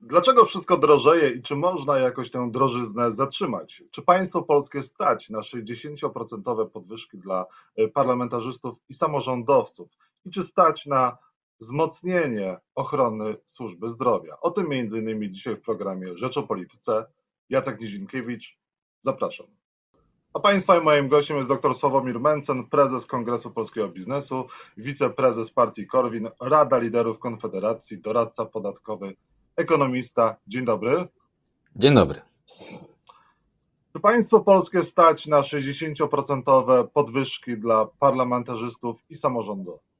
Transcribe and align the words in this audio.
Dlaczego 0.00 0.44
wszystko 0.44 0.76
drożeje 0.76 1.30
i 1.30 1.42
czy 1.42 1.56
można 1.56 1.98
jakoś 1.98 2.30
tę 2.30 2.50
drożyznę 2.50 3.12
zatrzymać? 3.12 3.82
Czy 3.90 4.02
państwo 4.02 4.42
polskie 4.42 4.82
stać 4.82 5.30
na 5.30 5.38
60% 5.38 6.70
podwyżki 6.70 7.18
dla 7.18 7.46
e, 7.76 7.88
parlamentarzystów 7.88 8.78
i 8.88 8.94
samorządowców? 8.94 9.88
I 10.24 10.30
czy 10.30 10.44
stać 10.44 10.86
na 10.86 11.18
wzmocnienie 11.60 12.58
ochrony 12.74 13.36
służby 13.46 13.90
zdrowia? 13.90 14.36
O 14.40 14.50
tym 14.50 14.68
między 14.68 14.98
innymi 14.98 15.32
dzisiaj 15.32 15.56
w 15.56 15.62
programie 15.62 16.16
Rzecz 16.16 16.36
o 16.36 16.42
Polityce. 16.42 17.06
Jacek 17.48 17.80
Nizinkiewicz, 17.80 18.58
zapraszam. 19.00 19.46
A 20.34 20.40
Państwa 20.40 20.78
i 20.78 20.80
moim 20.80 21.08
gościem 21.08 21.36
jest 21.36 21.48
dr 21.48 21.74
Sławomir 21.74 22.20
Mencen, 22.20 22.64
prezes 22.64 23.06
Kongresu 23.06 23.50
Polskiego 23.50 23.88
Biznesu, 23.88 24.46
wiceprezes 24.76 25.50
partii 25.50 25.86
Korwin, 25.86 26.28
Rada 26.40 26.78
Liderów 26.78 27.18
Konfederacji, 27.18 28.00
doradca 28.00 28.44
podatkowy 28.44 29.16
ekonomista. 29.56 30.36
Dzień 30.46 30.64
dobry. 30.64 31.08
Dzień 31.76 31.94
dobry. 31.94 32.20
Czy 33.92 34.00
państwo 34.00 34.40
polskie 34.40 34.82
stać 34.82 35.26
na 35.26 35.40
60% 35.40 36.88
podwyżki 36.88 37.56
dla 37.56 37.86
parlamentarzystów 37.98 39.04
i 39.10 39.16
samorządowców? 39.16 39.95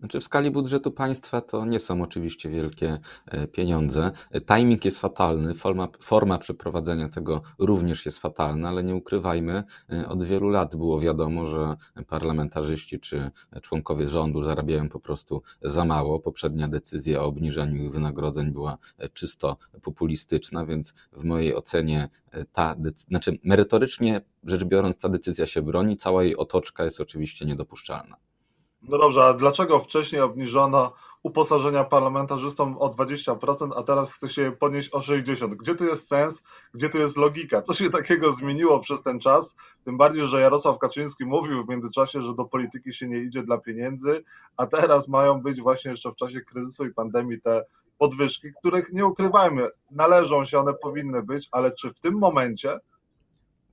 Znaczy 0.00 0.20
w 0.20 0.24
skali 0.24 0.50
budżetu 0.50 0.90
państwa 0.90 1.40
to 1.40 1.64
nie 1.64 1.80
są 1.80 2.02
oczywiście 2.02 2.50
wielkie 2.50 2.98
e, 3.26 3.46
pieniądze. 3.46 4.10
Timing 4.46 4.84
jest 4.84 4.98
fatalny, 4.98 5.54
forma, 5.54 5.88
forma 6.00 6.38
przeprowadzenia 6.38 7.08
tego 7.08 7.42
również 7.58 8.06
jest 8.06 8.18
fatalna, 8.18 8.68
ale 8.68 8.84
nie 8.84 8.94
ukrywajmy, 8.94 9.64
e, 9.92 10.08
od 10.08 10.24
wielu 10.24 10.48
lat 10.48 10.76
było 10.76 11.00
wiadomo, 11.00 11.46
że 11.46 11.76
parlamentarzyści 12.08 13.00
czy 13.00 13.30
członkowie 13.62 14.08
rządu 14.08 14.42
zarabiają 14.42 14.88
po 14.88 15.00
prostu 15.00 15.42
za 15.62 15.84
mało. 15.84 16.20
Poprzednia 16.20 16.68
decyzja 16.68 17.22
o 17.22 17.24
obniżeniu 17.24 17.84
ich 17.84 17.90
wynagrodzeń 17.90 18.52
była 18.52 18.78
e, 18.98 19.08
czysto 19.08 19.56
populistyczna, 19.82 20.66
więc 20.66 20.94
w 21.12 21.24
mojej 21.24 21.54
ocenie 21.54 22.08
ta, 22.52 22.76
znaczy 23.08 23.38
merytorycznie 23.44 24.20
rzecz 24.44 24.64
biorąc, 24.64 24.98
ta 24.98 25.08
decyzja 25.08 25.46
się 25.46 25.62
broni, 25.62 25.96
cała 25.96 26.24
jej 26.24 26.36
otoczka 26.36 26.84
jest 26.84 27.00
oczywiście 27.00 27.46
niedopuszczalna. 27.46 28.29
No 28.82 28.98
dobrze, 28.98 29.24
a 29.24 29.34
dlaczego 29.34 29.78
wcześniej 29.78 30.22
obniżono 30.22 30.92
uposażenia 31.22 31.84
parlamentarzystom 31.84 32.78
o 32.78 32.88
20%, 32.88 33.70
a 33.76 33.82
teraz 33.82 34.12
chce 34.12 34.28
się 34.28 34.42
je 34.42 34.52
podnieść 34.52 34.90
o 34.90 34.98
60%? 34.98 35.56
Gdzie 35.56 35.74
tu 35.74 35.86
jest 35.86 36.08
sens, 36.08 36.42
gdzie 36.74 36.88
tu 36.88 36.98
jest 36.98 37.16
logika? 37.16 37.62
Co 37.62 37.74
się 37.74 37.90
takiego 37.90 38.32
zmieniło 38.32 38.80
przez 38.80 39.02
ten 39.02 39.20
czas? 39.20 39.56
Tym 39.84 39.96
bardziej, 39.96 40.26
że 40.26 40.40
Jarosław 40.40 40.78
Kaczyński 40.78 41.24
mówił 41.24 41.64
w 41.64 41.68
międzyczasie, 41.68 42.22
że 42.22 42.34
do 42.34 42.44
polityki 42.44 42.92
się 42.92 43.08
nie 43.08 43.18
idzie 43.18 43.42
dla 43.42 43.58
pieniędzy, 43.58 44.24
a 44.56 44.66
teraz 44.66 45.08
mają 45.08 45.42
być 45.42 45.60
właśnie 45.60 45.90
jeszcze 45.90 46.10
w 46.10 46.16
czasie 46.16 46.40
kryzysu 46.40 46.86
i 46.86 46.94
pandemii 46.94 47.40
te 47.40 47.64
podwyżki, 47.98 48.48
których 48.58 48.92
nie 48.92 49.06
ukrywajmy, 49.06 49.68
należą 49.90 50.44
się, 50.44 50.58
one 50.58 50.74
powinny 50.74 51.22
być, 51.22 51.48
ale 51.52 51.72
czy 51.72 51.92
w 51.92 52.00
tym 52.00 52.18
momencie 52.18 52.78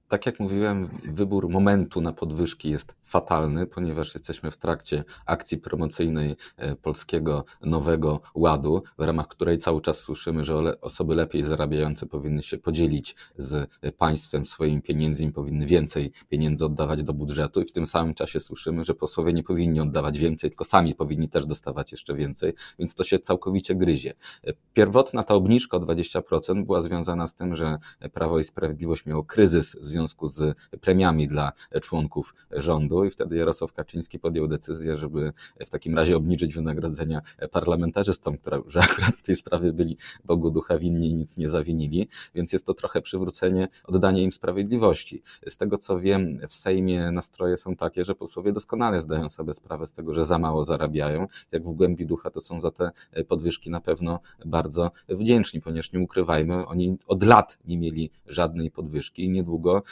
tak 0.07 0.25
jak 0.25 0.39
mówiłem, 0.39 0.89
wybór 1.03 1.49
momentu 1.49 2.01
na 2.01 2.13
podwyżki 2.13 2.69
jest 2.69 2.95
fatalny, 3.03 3.67
ponieważ 3.67 4.13
jesteśmy 4.13 4.51
w 4.51 4.57
trakcie 4.57 5.03
akcji 5.25 5.57
promocyjnej 5.57 6.35
e, 6.57 6.75
Polskiego 6.75 7.45
Nowego 7.61 8.21
Ładu, 8.35 8.83
w 8.97 9.01
ramach 9.01 9.27
której 9.27 9.57
cały 9.57 9.81
czas 9.81 9.99
słyszymy, 9.99 10.45
że 10.45 10.81
osoby 10.81 11.15
lepiej 11.15 11.43
zarabiające 11.43 12.05
powinny 12.05 12.43
się 12.43 12.57
podzielić 12.57 13.15
z 13.37 13.69
państwem 13.97 14.45
swoimi 14.45 14.81
pieniędzmi, 14.81 15.31
powinny 15.31 15.65
więcej 15.65 16.11
pieniędzy 16.29 16.65
oddawać 16.65 17.03
do 17.03 17.13
budżetu 17.13 17.61
i 17.61 17.65
w 17.65 17.71
tym 17.71 17.87
samym 17.87 18.13
czasie 18.13 18.39
słyszymy, 18.39 18.83
że 18.83 18.93
posłowie 18.93 19.33
nie 19.33 19.43
powinni 19.43 19.79
oddawać 19.79 20.19
więcej, 20.19 20.49
tylko 20.49 20.65
sami 20.65 20.95
powinni 20.95 21.29
też 21.29 21.45
dostawać 21.45 21.91
jeszcze 21.91 22.15
więcej, 22.15 22.53
więc 22.79 22.95
to 22.95 23.03
się 23.03 23.19
całkowicie 23.19 23.75
gryzie. 23.75 24.13
E, 24.43 24.53
pierwotna 24.73 25.23
ta 25.23 25.33
obniżka 25.33 25.77
o 25.77 25.79
20% 25.79 26.65
była 26.65 26.81
związana 26.81 27.27
z 27.27 27.35
tym, 27.35 27.55
że 27.55 27.77
Prawo 28.13 28.39
i 28.39 28.43
Sprawiedliwość 28.43 29.05
miało 29.05 29.23
kryzys 29.23 29.77
związku 29.97 30.27
z 30.27 30.57
premiami 30.81 31.27
dla 31.27 31.51
członków 31.81 32.35
rządu 32.51 33.05
i 33.05 33.09
wtedy 33.09 33.37
Jarosław 33.37 33.73
Kaczyński 33.73 34.19
podjął 34.19 34.47
decyzję, 34.47 34.97
żeby 34.97 35.33
w 35.65 35.69
takim 35.69 35.95
razie 35.95 36.17
obniżyć 36.17 36.55
wynagrodzenia 36.55 37.21
parlamentarzystom, 37.51 38.37
którzy 38.37 38.79
akurat 38.79 39.15
w 39.15 39.23
tej 39.23 39.35
sprawie 39.35 39.73
byli 39.73 39.97
Bogu 40.25 40.51
ducha 40.51 40.77
winni 40.77 41.09
i 41.09 41.15
nic 41.15 41.37
nie 41.37 41.49
zawinili, 41.49 42.07
więc 42.35 42.53
jest 42.53 42.65
to 42.65 42.73
trochę 42.73 43.01
przywrócenie, 43.01 43.67
oddanie 43.83 44.23
im 44.23 44.31
sprawiedliwości. 44.31 45.23
Z 45.47 45.57
tego 45.57 45.77
co 45.77 45.99
wiem, 45.99 46.39
w 46.47 46.53
Sejmie 46.53 47.11
nastroje 47.11 47.57
są 47.57 47.75
takie, 47.75 48.05
że 48.05 48.15
posłowie 48.15 48.51
doskonale 48.51 49.01
zdają 49.01 49.29
sobie 49.29 49.53
sprawę 49.53 49.87
z 49.87 49.93
tego, 49.93 50.13
że 50.13 50.25
za 50.25 50.39
mało 50.39 50.63
zarabiają. 50.63 51.27
Jak 51.51 51.67
w 51.67 51.71
głębi 51.71 52.05
ducha, 52.05 52.29
to 52.29 52.41
są 52.41 52.61
za 52.61 52.71
te 52.71 52.91
podwyżki 53.27 53.69
na 53.69 53.81
pewno 53.81 54.19
bardzo 54.45 54.91
wdzięczni, 55.09 55.61
ponieważ 55.61 55.91
nie 55.91 55.99
ukrywajmy, 55.99 56.67
oni 56.67 56.97
od 57.07 57.23
lat 57.23 57.57
nie 57.65 57.77
mieli 57.77 58.11
żadnej 58.27 58.71
podwyżki 58.71 59.23
i 59.23 59.29
niedługo 59.29 59.83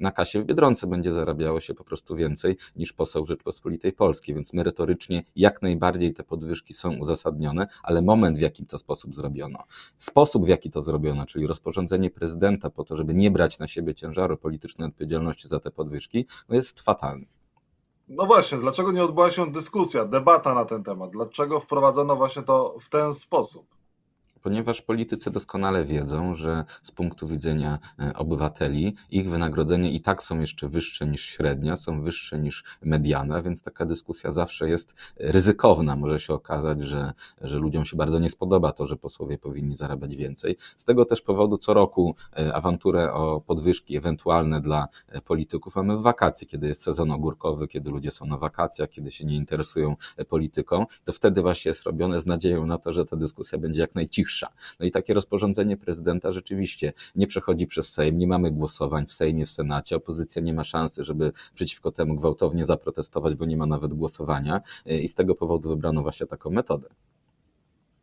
na 0.00 0.10
kasie 0.10 0.42
w 0.42 0.44
Biedronce 0.44 0.86
będzie 0.86 1.12
zarabiało 1.12 1.60
się 1.60 1.74
po 1.74 1.84
prostu 1.84 2.16
więcej 2.16 2.56
niż 2.76 2.92
poseł 2.92 3.26
Rzeczpospolitej 3.26 3.92
Polskiej, 3.92 4.34
więc 4.34 4.52
merytorycznie 4.52 5.24
jak 5.36 5.62
najbardziej 5.62 6.12
te 6.12 6.24
podwyżki 6.24 6.74
są 6.74 6.96
uzasadnione, 6.96 7.66
ale 7.82 8.02
moment 8.02 8.38
w 8.38 8.40
jaki 8.40 8.66
to 8.66 8.78
sposób 8.78 9.14
zrobiono, 9.14 9.58
sposób 9.98 10.44
w 10.44 10.48
jaki 10.48 10.70
to 10.70 10.82
zrobiono, 10.82 11.26
czyli 11.26 11.46
rozporządzenie 11.46 12.10
prezydenta 12.10 12.70
po 12.70 12.84
to, 12.84 12.96
żeby 12.96 13.14
nie 13.14 13.30
brać 13.30 13.58
na 13.58 13.66
siebie 13.66 13.94
ciężaru 13.94 14.36
politycznej 14.36 14.88
odpowiedzialności 14.88 15.48
za 15.48 15.60
te 15.60 15.70
podwyżki, 15.70 16.26
no 16.48 16.54
jest 16.54 16.80
fatalny. 16.80 17.26
No 18.08 18.26
właśnie, 18.26 18.58
dlaczego 18.58 18.92
nie 18.92 19.04
odbyła 19.04 19.30
się 19.30 19.52
dyskusja, 19.52 20.04
debata 20.04 20.54
na 20.54 20.64
ten 20.64 20.84
temat? 20.84 21.10
Dlaczego 21.10 21.60
wprowadzono 21.60 22.16
właśnie 22.16 22.42
to 22.42 22.76
w 22.80 22.88
ten 22.88 23.14
sposób? 23.14 23.66
Ponieważ 24.42 24.82
politycy 24.82 25.30
doskonale 25.30 25.84
wiedzą, 25.84 26.34
że 26.34 26.64
z 26.82 26.90
punktu 26.90 27.28
widzenia 27.28 27.78
e, 27.98 28.12
obywateli 28.14 28.94
ich 29.10 29.30
wynagrodzenia 29.30 29.90
i 29.90 30.00
tak 30.00 30.22
są 30.22 30.40
jeszcze 30.40 30.68
wyższe 30.68 31.06
niż 31.06 31.24
średnia, 31.24 31.76
są 31.76 32.02
wyższe 32.02 32.38
niż 32.38 32.64
mediana, 32.82 33.42
więc 33.42 33.62
taka 33.62 33.86
dyskusja 33.86 34.30
zawsze 34.30 34.68
jest 34.68 34.94
ryzykowna. 35.16 35.96
Może 35.96 36.20
się 36.20 36.34
okazać, 36.34 36.82
że, 36.82 37.12
że 37.40 37.58
ludziom 37.58 37.84
się 37.84 37.96
bardzo 37.96 38.18
nie 38.18 38.30
spodoba 38.30 38.72
to, 38.72 38.86
że 38.86 38.96
posłowie 38.96 39.38
powinni 39.38 39.76
zarabiać 39.76 40.16
więcej. 40.16 40.56
Z 40.76 40.84
tego 40.84 41.04
też 41.04 41.22
powodu 41.22 41.58
co 41.58 41.74
roku 41.74 42.14
e, 42.38 42.54
awanturę 42.54 43.12
o 43.12 43.40
podwyżki 43.40 43.96
ewentualne 43.96 44.60
dla 44.60 44.88
e, 45.08 45.20
polityków 45.20 45.76
mamy 45.76 45.96
w 45.96 46.02
wakacje, 46.02 46.46
kiedy 46.46 46.68
jest 46.68 46.82
sezon 46.82 47.10
ogórkowy, 47.10 47.68
kiedy 47.68 47.90
ludzie 47.90 48.10
są 48.10 48.26
na 48.26 48.38
wakacjach, 48.38 48.88
kiedy 48.88 49.10
się 49.10 49.24
nie 49.24 49.36
interesują 49.36 49.96
polityką, 50.28 50.86
to 51.04 51.12
wtedy 51.12 51.42
właśnie 51.42 51.68
jest 51.68 51.82
robione 51.82 52.20
z 52.20 52.26
nadzieją 52.26 52.66
na 52.66 52.78
to, 52.78 52.92
że 52.92 53.04
ta 53.04 53.16
dyskusja 53.16 53.58
będzie 53.58 53.80
jak 53.80 53.94
najcichsza 53.94 54.31
no 54.80 54.86
i 54.86 54.90
takie 54.90 55.14
rozporządzenie 55.14 55.76
prezydenta 55.76 56.32
rzeczywiście 56.32 56.92
nie 57.14 57.26
przechodzi 57.26 57.66
przez 57.66 57.92
Sejm, 57.92 58.18
nie 58.18 58.26
mamy 58.26 58.50
głosowań 58.50 59.06
w 59.06 59.12
Sejmie, 59.12 59.46
w 59.46 59.50
Senacie, 59.50 59.96
opozycja 59.96 60.42
nie 60.42 60.54
ma 60.54 60.64
szansy, 60.64 61.04
żeby 61.04 61.32
przeciwko 61.54 61.92
temu 61.92 62.16
gwałtownie 62.16 62.66
zaprotestować, 62.66 63.34
bo 63.34 63.44
nie 63.44 63.56
ma 63.56 63.66
nawet 63.66 63.94
głosowania 63.94 64.60
i 64.86 65.08
z 65.08 65.14
tego 65.14 65.34
powodu 65.34 65.68
wybrano 65.68 66.02
właśnie 66.02 66.26
taką 66.26 66.50
metodę. 66.50 66.88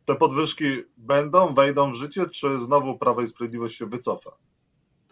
Te 0.04 0.14
podwyżki 0.14 0.64
będą, 0.96 1.54
wejdą 1.54 1.92
w 1.92 1.94
życie, 1.94 2.26
czy 2.28 2.58
znowu 2.58 2.98
Prawo 2.98 3.22
i 3.22 3.28
Sprawiedliwość 3.28 3.76
się 3.76 3.86
wycofa? 3.86 4.30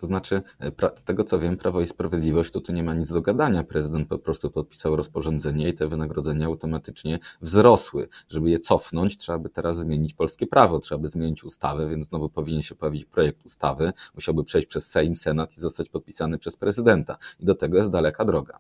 To 0.00 0.06
znaczy, 0.06 0.42
e, 0.60 0.96
z 0.96 1.04
tego 1.04 1.24
co 1.24 1.38
wiem, 1.38 1.56
Prawo 1.56 1.80
i 1.80 1.86
Sprawiedliwość 1.86 2.50
to 2.50 2.60
tu 2.60 2.72
nie 2.72 2.82
ma 2.82 2.94
nic 2.94 3.12
do 3.12 3.22
gadania. 3.22 3.64
Prezydent 3.64 4.08
po 4.08 4.18
prostu 4.18 4.50
podpisał 4.50 4.96
rozporządzenie 4.96 5.68
i 5.68 5.74
te 5.74 5.88
wynagrodzenia 5.88 6.46
automatycznie 6.46 7.18
wzrosły. 7.40 8.08
Żeby 8.28 8.50
je 8.50 8.58
cofnąć, 8.58 9.16
trzeba 9.16 9.38
by 9.38 9.48
teraz 9.48 9.78
zmienić 9.78 10.14
polskie 10.14 10.46
prawo, 10.46 10.78
trzeba 10.78 11.02
by 11.02 11.08
zmienić 11.08 11.44
ustawę, 11.44 11.88
więc 11.88 12.06
znowu 12.06 12.28
powinien 12.28 12.62
się 12.62 12.74
pojawić 12.74 13.04
projekt 13.04 13.46
ustawy, 13.46 13.92
musiałby 14.14 14.44
przejść 14.44 14.68
przez 14.68 14.90
Sejm, 14.90 15.16
Senat 15.16 15.56
i 15.56 15.60
zostać 15.60 15.88
podpisany 15.88 16.38
przez 16.38 16.56
prezydenta. 16.56 17.16
I 17.40 17.44
do 17.44 17.54
tego 17.54 17.78
jest 17.78 17.90
daleka 17.90 18.24
droga. 18.24 18.58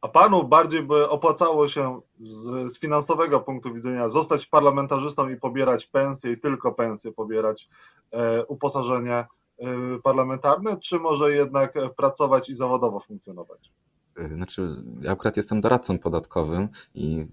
A 0.00 0.08
panu 0.08 0.44
bardziej 0.44 0.82
by 0.82 1.08
opłacało 1.08 1.68
się 1.68 2.00
z, 2.20 2.72
z, 2.72 2.80
finansowego 2.80 3.40
punktu 3.40 3.74
widzenia 3.74 4.08
zostać 4.08 4.46
parlamentarzystą 4.46 5.28
i 5.28 5.36
pobierać 5.36 5.86
pensję 5.86 6.32
i 6.32 6.40
tylko 6.40 6.72
pensję 6.72 7.12
pobierać, 7.12 7.68
e, 8.12 8.46
uposażenie 8.46 9.26
Y, 9.60 10.02
parlamentarne, 10.02 10.76
czy 10.76 10.98
może 10.98 11.32
jednak 11.32 11.74
pracować 11.96 12.48
i 12.48 12.54
zawodowo 12.54 13.00
funkcjonować? 13.00 13.70
Y, 14.18 14.36
znaczy, 14.36 14.68
ja 15.00 15.12
akurat 15.12 15.36
jestem 15.36 15.60
doradcą 15.60 15.98
podatkowym 15.98 16.68
i 16.94 17.26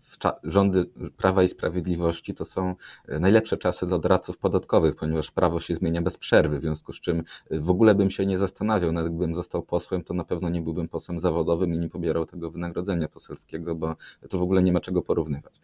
rządy 0.43 0.85
Prawa 1.17 1.43
i 1.43 1.47
Sprawiedliwości 1.47 2.33
to 2.33 2.45
są 2.45 2.75
y, 3.09 3.19
najlepsze 3.19 3.57
czasy 3.57 3.87
dla 3.87 3.99
doradców 3.99 4.37
podatkowych, 4.37 4.95
ponieważ 4.95 5.31
prawo 5.31 5.59
się 5.59 5.75
zmienia 5.75 6.01
bez 6.01 6.17
przerwy, 6.17 6.59
w 6.59 6.61
związku 6.61 6.93
z 6.93 7.01
czym 7.01 7.23
w 7.51 7.69
ogóle 7.69 7.95
bym 7.95 8.09
się 8.09 8.25
nie 8.25 8.37
zastanawiał, 8.37 8.91
nawet 8.91 9.15
gdybym 9.15 9.35
został 9.35 9.63
posłem, 9.63 10.03
to 10.03 10.13
na 10.13 10.23
pewno 10.23 10.49
nie 10.49 10.61
byłbym 10.61 10.87
posłem 10.87 11.19
zawodowym 11.19 11.73
i 11.73 11.77
nie 11.77 11.89
pobierał 11.89 12.25
tego 12.25 12.51
wynagrodzenia 12.51 13.07
poselskiego, 13.07 13.75
bo 13.75 13.95
to 14.29 14.37
w 14.37 14.41
ogóle 14.41 14.63
nie 14.63 14.71
ma 14.71 14.79
czego 14.79 15.01
porównywać. 15.01 15.61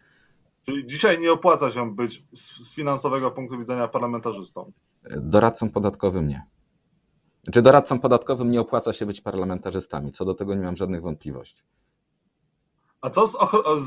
Czyli 0.66 0.86
dzisiaj 0.86 1.20
nie 1.20 1.32
opłaca 1.32 1.70
się 1.70 1.94
być 1.94 2.24
z 2.32 2.74
finansowego 2.74 3.30
punktu 3.30 3.58
widzenia 3.58 3.88
parlamentarzystą? 3.88 4.72
Doradcą 5.10 5.70
podatkowym 5.70 6.28
nie. 6.28 6.42
Czy 7.52 7.62
doradcom 7.62 8.00
podatkowym 8.00 8.50
nie 8.50 8.60
opłaca 8.60 8.92
się 8.92 9.06
być 9.06 9.20
parlamentarzystami? 9.20 10.12
Co 10.12 10.24
do 10.24 10.34
tego 10.34 10.54
nie 10.54 10.64
mam 10.64 10.76
żadnych 10.76 11.02
wątpliwości. 11.02 11.62
A 13.00 13.10
co 13.10 13.26
z, 13.26 13.36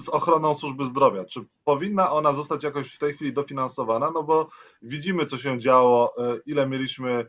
ochroną 0.09 0.55
służby 0.55 0.85
zdrowia? 0.85 1.25
Czy 1.25 1.45
powinna 1.63 2.11
ona 2.11 2.33
zostać 2.33 2.63
jakoś 2.63 2.95
w 2.95 2.99
tej 2.99 3.13
chwili 3.13 3.33
dofinansowana? 3.33 4.11
No 4.11 4.23
bo 4.23 4.49
widzimy, 4.81 5.25
co 5.25 5.37
się 5.37 5.59
działo, 5.59 6.13
e, 6.17 6.39
ile 6.45 6.67
mieliśmy 6.67 7.11
e, 7.11 7.27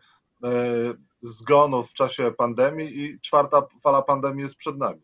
zgonów 1.23 1.91
w 1.91 1.95
czasie 1.95 2.33
pandemii 2.33 3.01
i 3.01 3.21
czwarta 3.21 3.67
fala 3.83 4.03
pandemii 4.03 4.43
jest 4.43 4.57
przed 4.57 4.79
nami. 4.79 5.01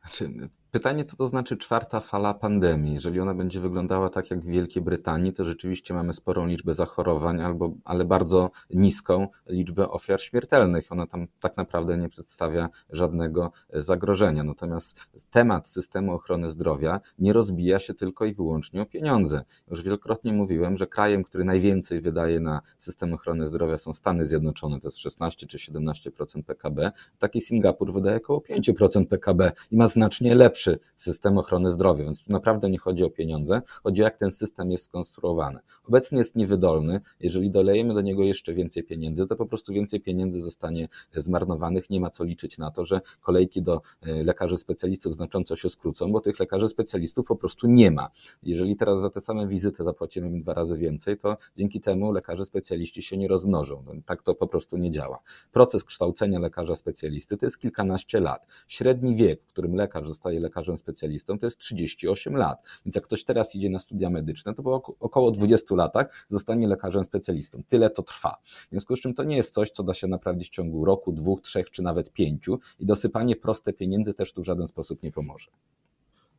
Znaczy, 0.00 0.50
Pytanie, 0.76 1.04
co 1.04 1.16
to 1.16 1.28
znaczy 1.28 1.56
czwarta 1.56 2.00
fala 2.00 2.34
pandemii? 2.34 2.94
Jeżeli 2.94 3.20
ona 3.20 3.34
będzie 3.34 3.60
wyglądała 3.60 4.08
tak 4.08 4.30
jak 4.30 4.40
w 4.40 4.46
Wielkiej 4.46 4.82
Brytanii, 4.82 5.32
to 5.32 5.44
rzeczywiście 5.44 5.94
mamy 5.94 6.14
sporą 6.14 6.46
liczbę 6.46 6.74
zachorowań, 6.74 7.40
albo, 7.40 7.72
ale 7.84 8.04
bardzo 8.04 8.50
niską 8.70 9.28
liczbę 9.46 9.88
ofiar 9.88 10.20
śmiertelnych. 10.20 10.92
Ona 10.92 11.06
tam 11.06 11.26
tak 11.40 11.56
naprawdę 11.56 11.98
nie 11.98 12.08
przedstawia 12.08 12.68
żadnego 12.90 13.52
zagrożenia. 13.72 14.42
Natomiast 14.42 15.00
temat 15.30 15.68
systemu 15.68 16.14
ochrony 16.14 16.50
zdrowia 16.50 17.00
nie 17.18 17.32
rozbija 17.32 17.78
się 17.78 17.94
tylko 17.94 18.24
i 18.24 18.34
wyłącznie 18.34 18.82
o 18.82 18.86
pieniądze. 18.86 19.44
Już 19.70 19.82
wielokrotnie 19.82 20.32
mówiłem, 20.32 20.76
że 20.76 20.86
krajem, 20.86 21.24
który 21.24 21.44
najwięcej 21.44 22.00
wydaje 22.00 22.40
na 22.40 22.60
system 22.78 23.14
ochrony 23.14 23.46
zdrowia 23.46 23.78
są 23.78 23.92
Stany 23.92 24.26
Zjednoczone, 24.26 24.80
to 24.80 24.88
jest 24.88 24.98
16 24.98 25.46
czy 25.46 25.58
17% 25.58 26.42
PKB. 26.42 26.92
Taki 27.18 27.40
Singapur 27.40 27.92
wydaje 27.92 28.16
około 28.16 28.40
5% 28.40 29.06
PKB 29.06 29.52
i 29.70 29.76
ma 29.76 29.88
znacznie 29.88 30.34
lepszy 30.34 30.65
lepszy 30.66 30.78
system 30.96 31.38
ochrony 31.38 31.70
zdrowia. 31.70 32.04
Więc 32.04 32.24
tu 32.24 32.32
naprawdę 32.32 32.70
nie 32.70 32.78
chodzi 32.78 33.04
o 33.04 33.10
pieniądze, 33.10 33.62
chodzi 33.82 34.02
o 34.02 34.04
jak 34.04 34.16
ten 34.16 34.32
system 34.32 34.70
jest 34.70 34.84
skonstruowany. 34.84 35.60
Obecnie 35.88 36.18
jest 36.18 36.36
niewydolny. 36.36 37.00
Jeżeli 37.20 37.50
dolejemy 37.50 37.94
do 37.94 38.00
niego 38.00 38.24
jeszcze 38.24 38.54
więcej 38.54 38.82
pieniędzy, 38.84 39.26
to 39.26 39.36
po 39.36 39.46
prostu 39.46 39.72
więcej 39.72 40.00
pieniędzy 40.00 40.42
zostanie 40.42 40.88
zmarnowanych. 41.12 41.90
Nie 41.90 42.00
ma 42.00 42.10
co 42.10 42.24
liczyć 42.24 42.58
na 42.58 42.70
to, 42.70 42.84
że 42.84 43.00
kolejki 43.20 43.62
do 43.62 43.80
e, 44.02 44.24
lekarzy 44.24 44.56
specjalistów 44.58 45.14
znacząco 45.14 45.56
się 45.56 45.68
skrócą, 45.68 46.12
bo 46.12 46.20
tych 46.20 46.40
lekarzy 46.40 46.68
specjalistów 46.68 47.26
po 47.26 47.36
prostu 47.36 47.66
nie 47.66 47.90
ma. 47.90 48.10
Jeżeli 48.42 48.76
teraz 48.76 49.00
za 49.00 49.10
te 49.10 49.20
same 49.20 49.48
wizyty 49.48 49.84
zapłacimy 49.84 50.28
im 50.28 50.40
dwa 50.40 50.54
razy 50.54 50.78
więcej, 50.78 51.18
to 51.18 51.36
dzięki 51.56 51.80
temu 51.80 52.12
lekarze 52.12 52.46
specjaliści 52.46 53.02
się 53.02 53.16
nie 53.16 53.28
rozmnożą. 53.28 53.82
No, 53.86 53.92
tak 54.06 54.22
to 54.22 54.34
po 54.34 54.46
prostu 54.46 54.76
nie 54.76 54.90
działa. 54.90 55.18
Proces 55.52 55.84
kształcenia 55.84 56.38
lekarza 56.38 56.76
specjalisty 56.76 57.36
to 57.36 57.46
jest 57.46 57.58
kilkanaście 57.58 58.20
lat. 58.20 58.46
Średni 58.68 59.16
wiek, 59.16 59.42
w 59.42 59.46
którym 59.46 59.74
lekarz 59.74 60.06
zostaje 60.06 60.40
lekarzem 60.46 60.78
specjalistą, 60.78 61.38
to 61.38 61.46
jest 61.46 61.58
38 61.58 62.36
lat. 62.36 62.62
Więc 62.84 62.94
jak 62.94 63.04
ktoś 63.04 63.24
teraz 63.24 63.54
idzie 63.54 63.70
na 63.70 63.78
studia 63.78 64.10
medyczne, 64.10 64.54
to 64.54 64.62
po 64.62 64.96
około 65.00 65.30
20 65.30 65.74
latach 65.74 66.26
zostanie 66.28 66.68
lekarzem 66.68 67.04
specjalistą. 67.04 67.62
Tyle 67.68 67.90
to 67.90 68.02
trwa. 68.02 68.36
W 68.44 68.70
związku 68.70 68.96
z 68.96 69.00
czym 69.00 69.14
to 69.14 69.24
nie 69.24 69.36
jest 69.36 69.54
coś, 69.54 69.70
co 69.70 69.82
da 69.82 69.94
się 69.94 70.06
naprawić 70.06 70.48
w 70.48 70.50
ciągu 70.50 70.84
roku, 70.84 71.12
dwóch, 71.12 71.40
trzech 71.40 71.70
czy 71.70 71.82
nawet 71.82 72.12
pięciu 72.12 72.58
i 72.78 72.86
dosypanie 72.86 73.36
proste 73.36 73.72
pieniędzy 73.72 74.14
też 74.14 74.32
tu 74.32 74.42
w 74.42 74.44
żaden 74.44 74.66
sposób 74.66 75.02
nie 75.02 75.12
pomoże. 75.12 75.50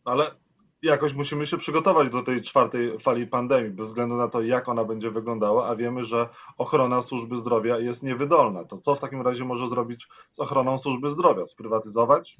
Ale 0.06 0.32
jakoś 0.82 1.14
musimy 1.14 1.46
się 1.46 1.58
przygotować 1.58 2.10
do 2.10 2.22
tej 2.22 2.42
czwartej 2.42 3.00
fali 3.00 3.28
pandemii, 3.28 3.72
bez 3.72 3.88
względu 3.88 4.16
na 4.16 4.28
to, 4.28 4.42
jak 4.42 4.70
ona 4.70 4.86
będzie 4.86 5.12
wyglądała, 5.12 5.68
a 5.68 5.76
wiemy, 5.76 6.06
że 6.06 6.30
ochrona 6.58 7.02
służby 7.02 7.38
zdrowia 7.38 7.80
jest 7.80 8.04
niewydolna. 8.04 8.64
To 8.64 8.78
co 8.78 8.96
w 8.96 9.00
takim 9.00 9.22
razie 9.22 9.46
może 9.46 9.68
zrobić 9.68 10.08
z 10.32 10.40
ochroną 10.40 10.78
służby 10.78 11.12
zdrowia? 11.12 11.46
Sprywatyzować? 11.46 12.38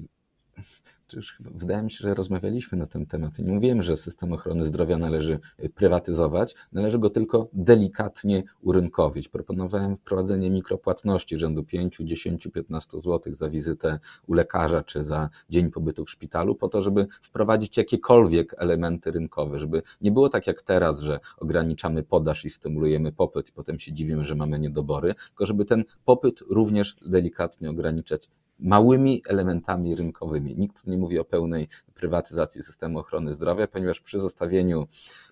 Już 1.14 1.38
wydaje 1.40 1.84
mi 1.84 1.92
się, 1.92 1.98
że 1.98 2.14
rozmawialiśmy 2.14 2.78
na 2.78 2.88
ten 2.88 3.06
temat. 3.06 3.40
Nie 3.40 3.52
mówiłem, 3.52 3.82
że 3.82 3.98
system 3.98 4.34
ochrony 4.34 4.66
zdrowia 4.66 4.98
należy 4.98 5.40
y, 5.64 5.70
prywatyzować, 5.70 6.56
należy 6.72 7.00
go 7.00 7.10
tylko 7.10 7.48
delikatnie 7.54 8.44
urynkowić. 8.62 9.30
Proponowałem 9.30 9.96
wprowadzenie 9.96 10.50
mikropłatności 10.50 11.38
rzędu 11.38 11.64
5, 11.64 11.98
10, 12.00 12.48
15 12.54 13.02
zł 13.02 13.34
za 13.36 13.50
wizytę 13.50 14.00
u 14.28 14.34
lekarza 14.34 14.84
czy 14.84 15.04
za 15.04 15.30
dzień 15.50 15.72
pobytu 15.72 16.06
w 16.06 16.10
szpitalu, 16.10 16.56
po 16.56 16.68
to, 16.68 16.82
żeby 16.82 17.08
wprowadzić 17.22 17.78
jakiekolwiek 17.78 18.56
elementy 18.58 19.12
rynkowe, 19.12 19.60
żeby 19.60 19.82
nie 20.02 20.12
było 20.12 20.30
tak 20.30 20.48
jak 20.48 20.62
teraz, 20.62 21.00
że 21.00 21.20
ograniczamy 21.38 22.04
podaż 22.04 22.46
i 22.46 22.50
stymulujemy 22.50 23.12
popyt 23.12 23.50
i 23.50 23.52
potem 23.52 23.80
się 23.80 23.94
dziwimy, 23.94 24.26
że 24.26 24.36
mamy 24.36 24.60
niedobory, 24.60 25.16
tylko 25.28 25.46
żeby 25.46 25.66
ten 25.66 25.84
popyt 26.06 26.42
również 26.50 26.96
delikatnie 27.06 27.70
ograniczać 27.70 28.30
małymi 28.60 29.22
elementami 29.28 29.96
rynkowymi. 29.96 30.56
Nikt 30.58 30.88
nie 30.88 30.98
mówi 30.98 31.20
o 31.20 31.26
pełnej 31.26 31.68
prywatyzacji 31.94 32.64
systemu 32.64 33.00
ochrony 33.00 33.34
zdrowia, 33.34 33.68
ponieważ 33.68 34.02
przy 34.02 34.20
zostawieniu 34.20 34.88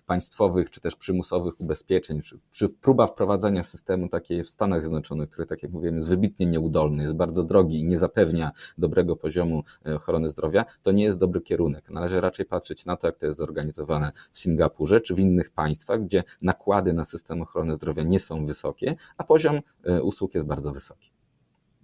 państwowych 0.06 0.70
czy 0.70 0.80
też 0.80 0.96
przymusowych 0.96 1.60
ubezpieczeń, 1.60 2.20
przy, 2.20 2.38
przy 2.50 2.68
próba 2.68 3.06
wprowadzenia 3.06 3.62
systemu 3.62 4.08
takiej 4.08 4.44
w 4.44 4.50
Stanach 4.50 4.80
Zjednoczonych, 4.80 5.30
który, 5.30 5.46
tak 5.46 5.62
jak 5.62 5.72
mówiłem, 5.72 5.96
jest 5.96 6.08
wybitnie 6.08 6.46
nieudolny, 6.46 7.02
jest 7.02 7.14
bardzo 7.14 7.44
drogi 7.44 7.80
i 7.80 7.84
nie 7.84 7.98
zapewnia 7.98 8.52
dobrego 8.78 9.16
poziomu 9.16 9.62
e, 9.86 9.94
ochrony 9.94 10.30
zdrowia, 10.30 10.64
to 10.82 10.92
nie 10.92 11.04
jest 11.04 11.18
dobry 11.18 11.40
kierunek. 11.40 11.90
Należy 11.90 12.20
raczej 12.20 12.46
patrzeć 12.46 12.86
na 12.86 12.96
to, 12.96 13.06
jak 13.06 13.18
to 13.18 13.26
jest 13.26 13.38
zorganizowane 13.38 14.12
w 14.32 14.38
Singapurze 14.38 15.00
czy 15.00 15.14
w 15.14 15.18
innych 15.18 15.50
państwach, 15.50 16.04
gdzie 16.04 16.24
nakłady 16.42 16.92
na 16.92 17.04
system 17.04 17.42
ochrony 17.42 17.74
zdrowia 17.74 18.02
nie 18.02 18.20
są 18.20 18.46
wysokie, 18.46 18.96
a 19.16 19.24
poziom 19.24 19.60
e, 19.84 20.02
usług 20.02 20.34
jest 20.34 20.46
bardzo 20.46 20.72
wysoki. 20.72 21.10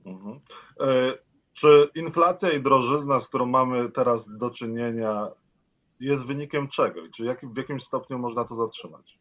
Mhm. 0.05 0.41
E, 0.81 1.31
czy 1.52 1.88
inflacja 1.94 2.50
i 2.50 2.62
drożyzna, 2.62 3.20
z 3.20 3.28
którą 3.28 3.46
mamy 3.46 3.90
teraz 3.90 4.37
do 4.37 4.50
czynienia, 4.50 5.28
jest 6.00 6.26
wynikiem 6.26 6.69
czego? 6.69 7.00
Czy 7.14 7.25
jak, 7.25 7.52
w 7.54 7.56
jakimś 7.56 7.82
stopniu 7.82 8.19
można 8.19 8.44
to 8.44 8.54
zatrzymać? 8.54 9.19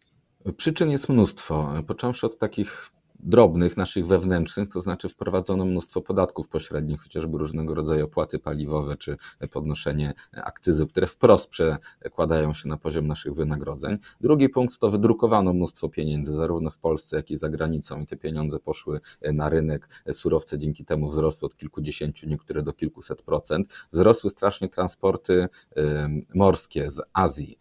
Przyczyn 0.57 0.89
jest 0.89 1.09
mnóstwo, 1.09 1.69
począwszy 1.87 2.25
od 2.25 2.37
takich 2.37 2.91
drobnych, 3.23 3.77
naszych 3.77 4.07
wewnętrznych, 4.07 4.69
to 4.69 4.81
znaczy 4.81 5.09
wprowadzono 5.09 5.65
mnóstwo 5.65 6.01
podatków 6.01 6.47
pośrednich, 6.47 7.01
chociażby 7.01 7.37
różnego 7.37 7.75
rodzaju 7.75 8.05
opłaty 8.05 8.39
paliwowe 8.39 8.97
czy 8.97 9.17
podnoszenie 9.51 10.13
akcyzy, 10.31 10.87
które 10.87 11.07
wprost 11.07 11.49
przekładają 11.49 12.53
się 12.53 12.69
na 12.69 12.77
poziom 12.77 13.07
naszych 13.07 13.33
wynagrodzeń. 13.33 13.97
Drugi 14.21 14.49
punkt 14.49 14.77
to 14.77 14.91
wydrukowano 14.91 15.53
mnóstwo 15.53 15.89
pieniędzy, 15.89 16.33
zarówno 16.33 16.71
w 16.71 16.77
Polsce, 16.77 17.15
jak 17.15 17.31
i 17.31 17.37
za 17.37 17.49
granicą, 17.49 17.99
i 17.99 18.05
te 18.05 18.17
pieniądze 18.17 18.59
poszły 18.59 18.99
na 19.33 19.49
rynek. 19.49 19.89
Surowce 20.11 20.57
dzięki 20.59 20.85
temu 20.85 21.07
wzrosły 21.07 21.45
od 21.45 21.57
kilkudziesięciu, 21.57 22.27
niektóre 22.29 22.63
do 22.63 22.73
kilkuset 22.73 23.21
procent. 23.21 23.73
Wzrosły 23.91 24.29
strasznie 24.29 24.69
transporty 24.69 25.47
morskie 26.35 26.91
z 26.91 27.01
Azji. 27.13 27.57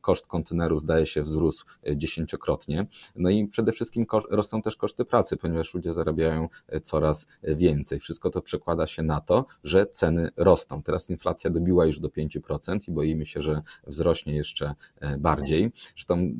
Koszt 0.00 0.26
konteneru, 0.26 0.78
zdaje 0.78 1.06
się, 1.06 1.22
wzrósł 1.22 1.66
dziesięciokrotnie. 1.96 2.86
No 3.16 3.30
i 3.30 3.46
przede 3.46 3.72
wszystkim 3.72 4.06
rosną 4.30 4.62
też 4.62 4.76
koszty 4.76 4.87
koszty 4.88 5.04
pracy, 5.04 5.36
ponieważ 5.36 5.74
ludzie 5.74 5.92
zarabiają 5.92 6.48
e, 6.68 6.80
coraz 6.80 7.26
więcej. 7.42 8.00
Wszystko 8.00 8.30
to 8.30 8.42
przekłada 8.42 8.86
się 8.86 9.02
na 9.02 9.20
to, 9.20 9.46
że 9.64 9.86
ceny 9.86 10.30
rosną. 10.36 10.82
Teraz 10.82 11.10
inflacja 11.10 11.50
dobiła 11.50 11.86
już 11.86 11.98
do 11.98 12.08
5% 12.08 12.88
i 12.88 12.92
boimy 12.92 13.26
się, 13.26 13.42
że 13.42 13.62
wzrośnie 13.86 14.36
jeszcze 14.36 14.74
e, 15.00 15.18
bardziej. 15.18 15.72
Zresztą 15.94 16.32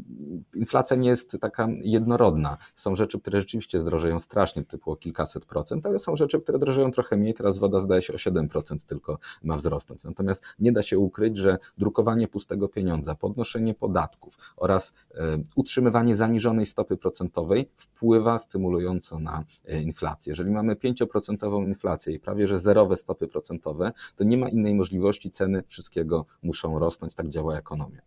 inflacja 0.54 0.96
nie 0.96 1.08
jest 1.08 1.36
taka 1.40 1.68
jednorodna. 1.82 2.56
Są 2.74 2.96
rzeczy, 2.96 3.20
które 3.20 3.40
rzeczywiście 3.40 3.80
zdrożeją 3.80 4.20
strasznie, 4.20 4.64
typu 4.64 4.92
o 4.92 4.96
kilkaset 4.96 5.44
procent, 5.44 5.86
ale 5.86 5.98
są 5.98 6.16
rzeczy, 6.16 6.40
które 6.40 6.58
drożeją 6.58 6.90
trochę 6.90 7.16
mniej. 7.16 7.34
Teraz 7.34 7.58
woda 7.58 7.80
zdaje 7.80 8.02
się 8.02 8.12
o 8.12 8.16
7% 8.16 8.76
tylko 8.86 9.18
ma 9.42 9.56
wzrosnąć. 9.56 10.04
Natomiast 10.04 10.42
nie 10.58 10.72
da 10.72 10.82
się 10.82 10.98
ukryć, 10.98 11.36
że 11.36 11.58
drukowanie 11.78 12.28
pustego 12.28 12.68
pieniądza, 12.68 13.14
podnoszenie 13.14 13.74
podatków 13.74 14.38
oraz 14.56 14.92
e, 15.14 15.38
utrzymywanie 15.56 16.16
zaniżonej 16.16 16.66
stopy 16.66 16.96
procentowej 16.96 17.68
wpływa 17.76 18.37
stymulująco 18.38 19.18
na 19.18 19.44
e, 19.64 19.82
inflację. 19.82 20.30
Jeżeli 20.30 20.50
mamy 20.50 20.74
5% 20.74 21.66
inflację 21.66 22.14
i 22.14 22.20
prawie 22.20 22.46
że 22.46 22.58
zerowe 22.58 22.96
stopy 22.96 23.28
procentowe, 23.28 23.92
to 24.16 24.24
nie 24.24 24.38
ma 24.38 24.48
innej 24.48 24.74
możliwości, 24.74 25.30
ceny 25.30 25.62
wszystkiego 25.68 26.26
muszą 26.42 26.78
rosnąć, 26.78 27.14
tak 27.14 27.28
działa 27.28 27.56
ekonomia. 27.56 28.00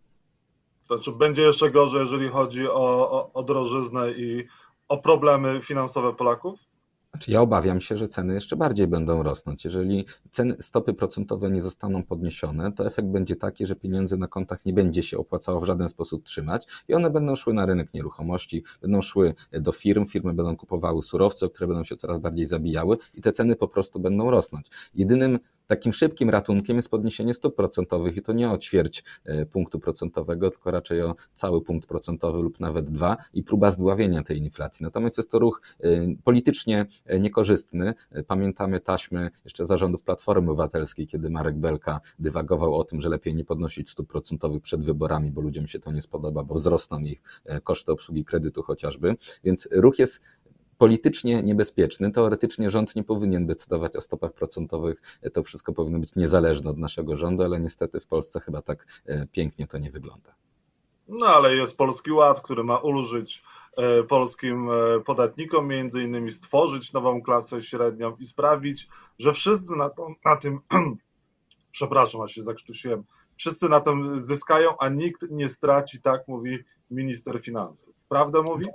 Znaczy 0.86 1.12
będzie 1.12 1.42
jeszcze 1.42 1.70
gorzej, 1.70 2.00
jeżeli 2.00 2.28
chodzi 2.28 2.68
o, 2.68 3.10
o, 3.10 3.32
o 3.32 3.42
drożyznę 3.42 4.12
i 4.12 4.46
o 4.88 4.98
problemy 4.98 5.60
finansowe 5.62 6.12
Polaków? 6.12 6.60
Znaczy 7.14 7.30
ja 7.30 7.40
obawiam 7.40 7.80
się, 7.80 7.96
że 7.96 8.08
ceny 8.08 8.34
jeszcze 8.34 8.56
bardziej 8.56 8.86
będą 8.86 9.22
rosnąć. 9.22 9.64
Jeżeli 9.64 10.04
ceny, 10.30 10.56
stopy 10.60 10.94
procentowe 10.94 11.50
nie 11.50 11.62
zostaną 11.62 12.02
podniesione, 12.02 12.72
to 12.72 12.86
efekt 12.86 13.08
będzie 13.08 13.36
taki, 13.36 13.66
że 13.66 13.76
pieniędzy 13.76 14.16
na 14.16 14.28
kontach 14.28 14.64
nie 14.64 14.72
będzie 14.72 15.02
się 15.02 15.18
opłacało 15.18 15.60
w 15.60 15.64
żaden 15.64 15.88
sposób 15.88 16.24
trzymać 16.24 16.66
i 16.88 16.94
one 16.94 17.10
będą 17.10 17.36
szły 17.36 17.54
na 17.54 17.66
rynek 17.66 17.94
nieruchomości, 17.94 18.64
będą 18.82 19.02
szły 19.02 19.34
do 19.52 19.72
firm, 19.72 20.06
firmy 20.06 20.34
będą 20.34 20.56
kupowały 20.56 21.02
surowce, 21.02 21.48
które 21.48 21.66
będą 21.66 21.84
się 21.84 21.96
coraz 21.96 22.18
bardziej 22.18 22.46
zabijały 22.46 22.96
i 23.14 23.20
te 23.20 23.32
ceny 23.32 23.56
po 23.56 23.68
prostu 23.68 24.00
będą 24.00 24.30
rosnąć. 24.30 24.66
Jedynym 24.94 25.38
Takim 25.72 25.92
szybkim 25.92 26.30
ratunkiem 26.30 26.76
jest 26.76 26.88
podniesienie 26.88 27.34
stóp 27.34 27.56
procentowych 27.56 28.16
i 28.16 28.22
to 28.22 28.32
nie 28.32 28.50
o 28.50 28.58
ćwierć 28.58 29.04
e, 29.24 29.46
punktu 29.46 29.80
procentowego, 29.80 30.50
tylko 30.50 30.70
raczej 30.70 31.02
o 31.02 31.14
cały 31.32 31.62
punkt 31.62 31.88
procentowy 31.88 32.42
lub 32.42 32.60
nawet 32.60 32.90
dwa 32.90 33.16
i 33.34 33.42
próba 33.42 33.70
zdławienia 33.70 34.22
tej 34.22 34.38
inflacji. 34.38 34.84
Natomiast 34.84 35.16
jest 35.16 35.30
to 35.30 35.38
ruch 35.38 35.62
e, 35.80 35.88
politycznie 36.24 36.86
e, 37.06 37.20
niekorzystny. 37.20 37.94
Pamiętamy 38.26 38.80
taśmy 38.80 39.30
jeszcze 39.44 39.66
zarządów 39.66 40.02
Platformy 40.02 40.50
Obywatelskiej, 40.50 41.06
kiedy 41.06 41.30
Marek 41.30 41.56
Belka 41.56 42.00
dywagował 42.18 42.74
o 42.74 42.84
tym, 42.84 43.00
że 43.00 43.08
lepiej 43.08 43.34
nie 43.34 43.44
podnosić 43.44 43.90
stóp 43.90 44.08
procentowych 44.08 44.62
przed 44.62 44.84
wyborami, 44.84 45.30
bo 45.30 45.40
ludziom 45.40 45.66
się 45.66 45.78
to 45.78 45.92
nie 45.92 46.02
spodoba, 46.02 46.44
bo 46.44 46.54
wzrosną 46.54 47.00
ich 47.00 47.22
koszty 47.64 47.92
obsługi 47.92 48.24
kredytu 48.24 48.62
chociażby. 48.62 49.14
Więc 49.44 49.68
ruch 49.70 49.98
jest 49.98 50.20
politycznie 50.82 51.42
niebezpieczny. 51.42 52.10
Teoretycznie 52.10 52.70
rząd 52.70 52.96
nie 52.96 53.04
powinien 53.04 53.46
decydować 53.46 53.96
o 53.96 54.00
stopach 54.00 54.32
procentowych. 54.32 55.20
To 55.32 55.42
wszystko 55.42 55.72
powinno 55.72 55.98
być 55.98 56.14
niezależne 56.16 56.70
od 56.70 56.78
naszego 56.78 57.16
rządu, 57.16 57.42
ale 57.42 57.60
niestety 57.60 58.00
w 58.00 58.06
Polsce 58.06 58.40
chyba 58.40 58.62
tak 58.62 59.02
pięknie 59.32 59.66
to 59.66 59.78
nie 59.78 59.90
wygląda. 59.90 60.34
No 61.08 61.26
ale 61.26 61.56
jest 61.56 61.76
Polski 61.76 62.12
Ład, 62.12 62.40
który 62.40 62.64
ma 62.64 62.78
ulżyć 62.78 63.42
e, 63.76 64.02
polskim 64.02 64.70
e, 64.70 65.00
podatnikom, 65.00 65.68
między 65.68 66.02
innymi 66.02 66.32
stworzyć 66.32 66.92
nową 66.92 67.22
klasę 67.22 67.62
średnią 67.62 68.16
i 68.16 68.26
sprawić, 68.26 68.88
że 69.18 69.32
wszyscy 69.32 69.76
na, 69.76 69.90
to, 69.90 70.08
na 70.24 70.36
tym, 70.36 70.60
przepraszam, 71.72 72.20
aż 72.20 72.32
się 72.32 72.42
zakrztusiłem, 72.42 73.04
wszyscy 73.36 73.68
na 73.68 73.80
tym 73.80 74.20
zyskają, 74.20 74.78
a 74.78 74.88
nikt 74.88 75.30
nie 75.30 75.48
straci, 75.48 76.00
tak 76.00 76.28
mówi 76.28 76.58
minister 76.90 77.42
finansów. 77.42 77.94
Prawdę 78.08 78.42
mówi? 78.42 78.66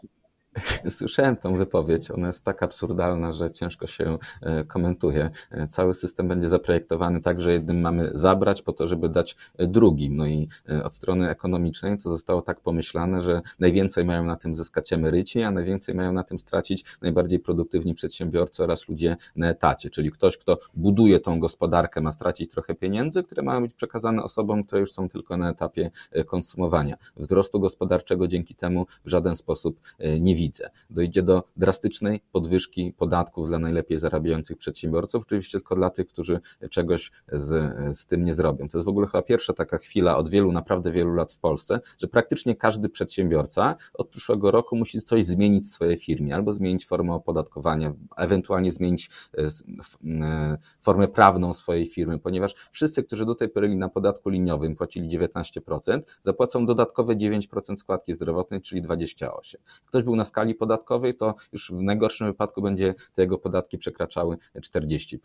Słyszałem 0.90 1.36
tą 1.36 1.56
wypowiedź, 1.56 2.12
ona 2.12 2.28
jest 2.28 2.44
tak 2.44 2.64
absurdalna, 2.64 3.32
że 3.32 3.52
ciężko 3.52 3.88
się 3.88 4.18
e, 4.42 4.64
komentuje. 4.64 5.30
E, 5.52 5.68
cały 5.68 5.96
system 5.96 6.28
będzie 6.28 6.50
zaprojektowany 6.50 7.22
tak, 7.22 7.42
że 7.42 7.52
jednym 7.52 7.82
mamy 7.82 8.12
zabrać 8.14 8.62
po 8.62 8.74
to, 8.74 8.88
żeby 8.88 9.10
dać 9.10 9.36
drugim. 9.60 10.16
No 10.16 10.26
i 10.26 10.48
e, 10.70 10.84
od 10.84 10.94
strony 10.94 11.30
ekonomicznej 11.30 11.98
to 11.98 12.10
zostało 12.10 12.42
tak 12.42 12.62
pomyślane, 12.62 13.24
że 13.24 13.42
najwięcej 13.60 14.06
mają 14.06 14.24
na 14.24 14.36
tym 14.36 14.56
zyskać 14.56 14.94
emeryci, 14.94 15.44
a 15.44 15.52
najwięcej 15.52 15.96
mają 15.96 16.14
na 16.14 16.24
tym 16.24 16.40
stracić 16.40 16.86
najbardziej 17.02 17.40
produktywni 17.40 17.94
przedsiębiorcy 17.94 18.64
oraz 18.64 18.90
ludzie 18.90 19.18
na 19.36 19.50
etacie, 19.50 19.90
czyli 19.90 20.12
ktoś, 20.12 20.38
kto 20.38 20.60
buduje 20.74 21.20
tą 21.20 21.40
gospodarkę, 21.40 22.02
ma 22.02 22.12
stracić 22.12 22.52
trochę 22.52 22.76
pieniędzy, 22.76 23.24
które 23.24 23.44
mają 23.44 23.62
być 23.62 23.74
przekazane 23.74 24.24
osobom, 24.24 24.64
które 24.64 24.82
już 24.82 24.92
są 24.92 25.10
tylko 25.10 25.38
na 25.38 25.50
etapie 25.50 25.92
konsumowania. 26.26 26.96
Wzrostu 27.16 27.60
gospodarczego 27.60 28.28
dzięki 28.28 28.56
temu 28.56 28.86
w 29.06 29.10
żaden 29.10 29.36
sposób 29.36 29.80
nie 30.20 30.36
widzę 30.36 30.67
Dojdzie 30.90 31.24
do 31.24 31.44
drastycznej 31.58 32.22
podwyżki 32.32 32.94
podatków 32.98 33.48
dla 33.48 33.60
najlepiej 33.60 34.00
zarabiających 34.00 34.58
przedsiębiorców, 34.58 35.24
oczywiście 35.24 35.58
tylko 35.58 35.76
dla 35.76 35.90
tych, 35.90 36.08
którzy 36.08 36.40
czegoś 36.70 37.12
z, 37.32 37.76
z 37.98 38.06
tym 38.06 38.24
nie 38.24 38.34
zrobią. 38.34 38.68
To 38.68 38.78
jest 38.78 38.86
w 38.86 38.90
ogóle 38.90 39.08
chyba 39.08 39.22
pierwsza 39.22 39.54
taka 39.54 39.78
chwila 39.78 40.18
od 40.18 40.30
wielu, 40.30 40.52
naprawdę 40.52 40.92
wielu 40.92 41.14
lat 41.14 41.34
w 41.34 41.40
Polsce, 41.40 41.80
że 42.00 42.08
praktycznie 42.08 42.56
każdy 42.56 42.90
przedsiębiorca 42.90 43.76
od 43.94 44.10
przyszłego 44.10 44.52
roku 44.52 44.76
musi 44.76 45.02
coś 45.02 45.26
zmienić 45.26 45.64
w 45.64 45.68
swojej 45.68 45.98
firmie, 45.98 46.36
albo 46.36 46.54
zmienić 46.54 46.86
formę 46.86 47.14
opodatkowania, 47.14 47.94
ewentualnie 48.18 48.72
zmienić 48.72 49.10
e, 49.38 49.50
e, 50.22 50.58
formę 50.82 51.08
prawną 51.08 51.54
swojej 51.54 51.86
firmy, 51.86 52.20
ponieważ 52.20 52.56
wszyscy, 52.72 53.04
którzy 53.04 53.26
do 53.26 53.36
tej 53.36 53.50
pory 53.50 53.76
na 53.76 53.90
podatku 53.90 54.30
liniowym 54.30 54.76
płacili 54.76 55.20
19%, 55.20 56.02
zapłacą 56.22 56.66
dodatkowe 56.66 57.16
9% 57.16 57.78
składki 57.78 58.14
zdrowotnej, 58.14 58.62
czyli 58.62 58.84
28%. 58.84 59.30
Ktoś 59.86 60.04
był 60.04 60.16
na 60.16 60.26
skali 60.26 60.56
podatkowej, 60.58 61.16
to 61.16 61.36
już 61.54 61.72
w 61.72 61.82
najgorszym 61.82 62.28
wypadku 62.28 62.62
będzie 62.62 62.96
te 63.14 63.22
jego 63.22 63.38
podatki 63.38 63.78
przekraczały 63.78 64.38
40%. 64.62 65.18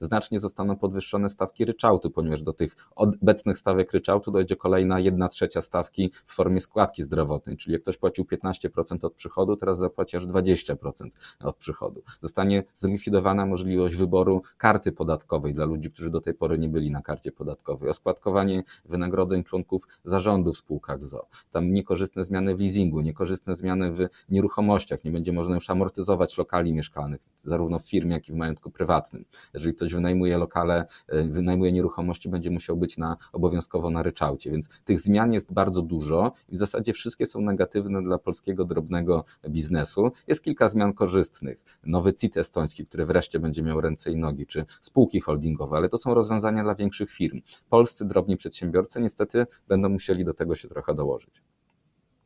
Znacznie 0.00 0.40
zostaną 0.40 0.76
podwyższone 0.76 1.28
stawki 1.28 1.64
ryczałtu, 1.64 2.10
ponieważ 2.10 2.42
do 2.42 2.52
tych 2.52 2.76
obecnych 2.94 3.58
stawek 3.58 3.92
ryczałtu 3.92 4.30
dojdzie 4.30 4.56
kolejna 4.56 5.00
1 5.00 5.28
trzecia 5.28 5.60
stawki 5.60 6.10
w 6.26 6.34
formie 6.34 6.60
składki 6.60 7.02
zdrowotnej, 7.02 7.56
czyli 7.56 7.72
jak 7.72 7.82
ktoś 7.82 7.96
płacił 7.96 8.24
15% 8.24 9.04
od 9.04 9.14
przychodu, 9.14 9.56
teraz 9.56 9.78
zapłaci 9.78 10.16
aż 10.16 10.26
20% 10.26 11.08
od 11.40 11.56
przychodu. 11.56 12.02
Zostanie 12.20 12.62
zlikwidowana 12.74 13.46
możliwość 13.46 13.96
wyboru 13.96 14.42
karty 14.58 14.92
podatkowej 14.92 15.54
dla 15.54 15.64
ludzi, 15.64 15.90
którzy 15.90 16.10
do 16.10 16.20
tej 16.20 16.34
pory 16.34 16.58
nie 16.58 16.68
byli 16.68 16.90
na 16.90 17.02
karcie 17.02 17.32
podatkowej, 17.32 17.90
oskładkowanie 17.90 18.62
wynagrodzeń 18.84 19.44
członków 19.44 19.86
zarządów 20.04 20.54
w 20.54 20.58
spółkach 20.58 21.02
ZO, 21.02 21.26
tam 21.50 21.72
niekorzystne 21.72 22.24
zmiany 22.24 22.56
w 22.56 22.60
leasingu, 22.60 23.00
niekorzystne 23.00 23.56
zmiany 23.56 23.92
w 23.92 24.08
nieruchomości, 24.28 24.63
nieruchomościach, 24.64 25.04
nie 25.04 25.10
będzie 25.10 25.32
można 25.32 25.54
już 25.54 25.70
amortyzować 25.70 26.38
lokali 26.38 26.72
mieszkalnych, 26.72 27.20
zarówno 27.36 27.78
w 27.78 27.88
firmie, 27.88 28.12
jak 28.12 28.28
i 28.28 28.32
w 28.32 28.34
majątku 28.34 28.70
prywatnym. 28.70 29.24
Jeżeli 29.54 29.74
ktoś 29.74 29.94
wynajmuje 29.94 30.38
lokale, 30.38 30.86
e, 31.08 31.22
wynajmuje 31.22 31.72
nieruchomości, 31.72 32.28
będzie 32.28 32.50
musiał 32.50 32.76
być 32.76 32.98
na, 32.98 33.16
obowiązkowo 33.32 33.90
na 33.90 34.02
ryczałcie, 34.02 34.50
więc 34.50 34.68
tych 34.84 35.00
zmian 35.00 35.32
jest 35.32 35.52
bardzo 35.52 35.82
dużo 35.82 36.32
i 36.48 36.56
w 36.56 36.58
zasadzie 36.58 36.92
wszystkie 36.92 37.26
są 37.26 37.40
negatywne 37.40 38.02
dla 38.02 38.18
polskiego 38.18 38.64
drobnego 38.64 39.24
biznesu. 39.48 40.12
Jest 40.26 40.42
kilka 40.42 40.68
zmian 40.68 40.92
korzystnych. 40.92 41.58
Nowy 41.84 42.14
CIT 42.14 42.36
estoński, 42.36 42.86
który 42.86 43.06
wreszcie 43.06 43.38
będzie 43.38 43.62
miał 43.62 43.80
ręce 43.80 44.10
i 44.10 44.16
nogi, 44.16 44.46
czy 44.46 44.64
spółki 44.80 45.20
holdingowe, 45.20 45.76
ale 45.76 45.88
to 45.88 45.98
są 45.98 46.14
rozwiązania 46.14 46.62
dla 46.62 46.74
większych 46.74 47.10
firm. 47.10 47.40
Polscy 47.68 48.04
drobni 48.04 48.36
przedsiębiorcy 48.36 49.00
niestety 49.00 49.46
będą 49.68 49.88
musieli 49.88 50.24
do 50.24 50.34
tego 50.34 50.54
się 50.54 50.68
trochę 50.68 50.94
dołożyć. 50.94 51.53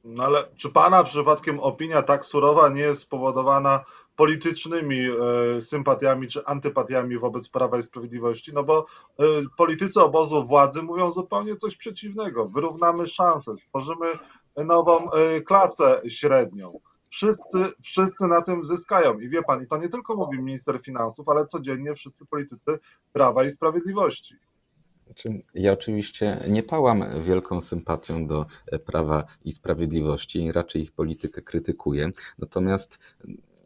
No 0.08 0.24
ale 0.24 0.44
czy 0.56 0.70
pana 0.70 1.04
przypadkiem 1.04 1.60
opinia 1.60 2.02
tak 2.02 2.24
surowa 2.24 2.68
nie 2.68 2.80
jest 2.80 3.00
spowodowana 3.00 3.84
politycznymi 4.16 5.08
e, 5.08 5.62
sympatiami 5.62 6.28
czy 6.28 6.46
antypatiami 6.46 7.18
wobec 7.18 7.48
Prawa 7.48 7.78
i 7.78 7.82
Sprawiedliwości? 7.82 8.52
No 8.52 8.62
bo 8.62 8.86
e, 9.18 9.24
politycy 9.56 10.00
obozu 10.02 10.44
władzy 10.44 10.82
mówią 10.82 11.10
zupełnie 11.10 11.56
coś 11.56 11.76
przeciwnego. 11.76 12.48
Wyrównamy 12.48 13.06
szanse, 13.06 13.56
stworzymy 13.56 14.06
nową 14.56 15.10
e, 15.10 15.40
klasę 15.40 16.02
średnią. 16.08 16.80
Wszyscy, 17.08 17.72
wszyscy 17.82 18.26
na 18.26 18.42
tym 18.42 18.66
zyskają. 18.66 19.18
I 19.18 19.28
wie 19.28 19.42
pan, 19.42 19.62
i 19.62 19.66
to 19.66 19.76
nie 19.76 19.88
tylko 19.88 20.16
mówi 20.16 20.38
minister 20.38 20.80
finansów, 20.82 21.28
ale 21.28 21.46
codziennie 21.46 21.94
wszyscy 21.94 22.26
politycy 22.26 22.78
Prawa 23.12 23.44
i 23.44 23.50
Sprawiedliwości. 23.50 24.34
Ja 25.54 25.72
oczywiście 25.72 26.40
nie 26.48 26.62
pałam 26.62 27.22
wielką 27.22 27.60
sympatią 27.60 28.26
do 28.26 28.46
Prawa 28.84 29.24
i 29.44 29.52
Sprawiedliwości, 29.52 30.52
raczej 30.52 30.82
ich 30.82 30.92
politykę 30.92 31.42
krytykuję. 31.42 32.10
Natomiast 32.38 32.98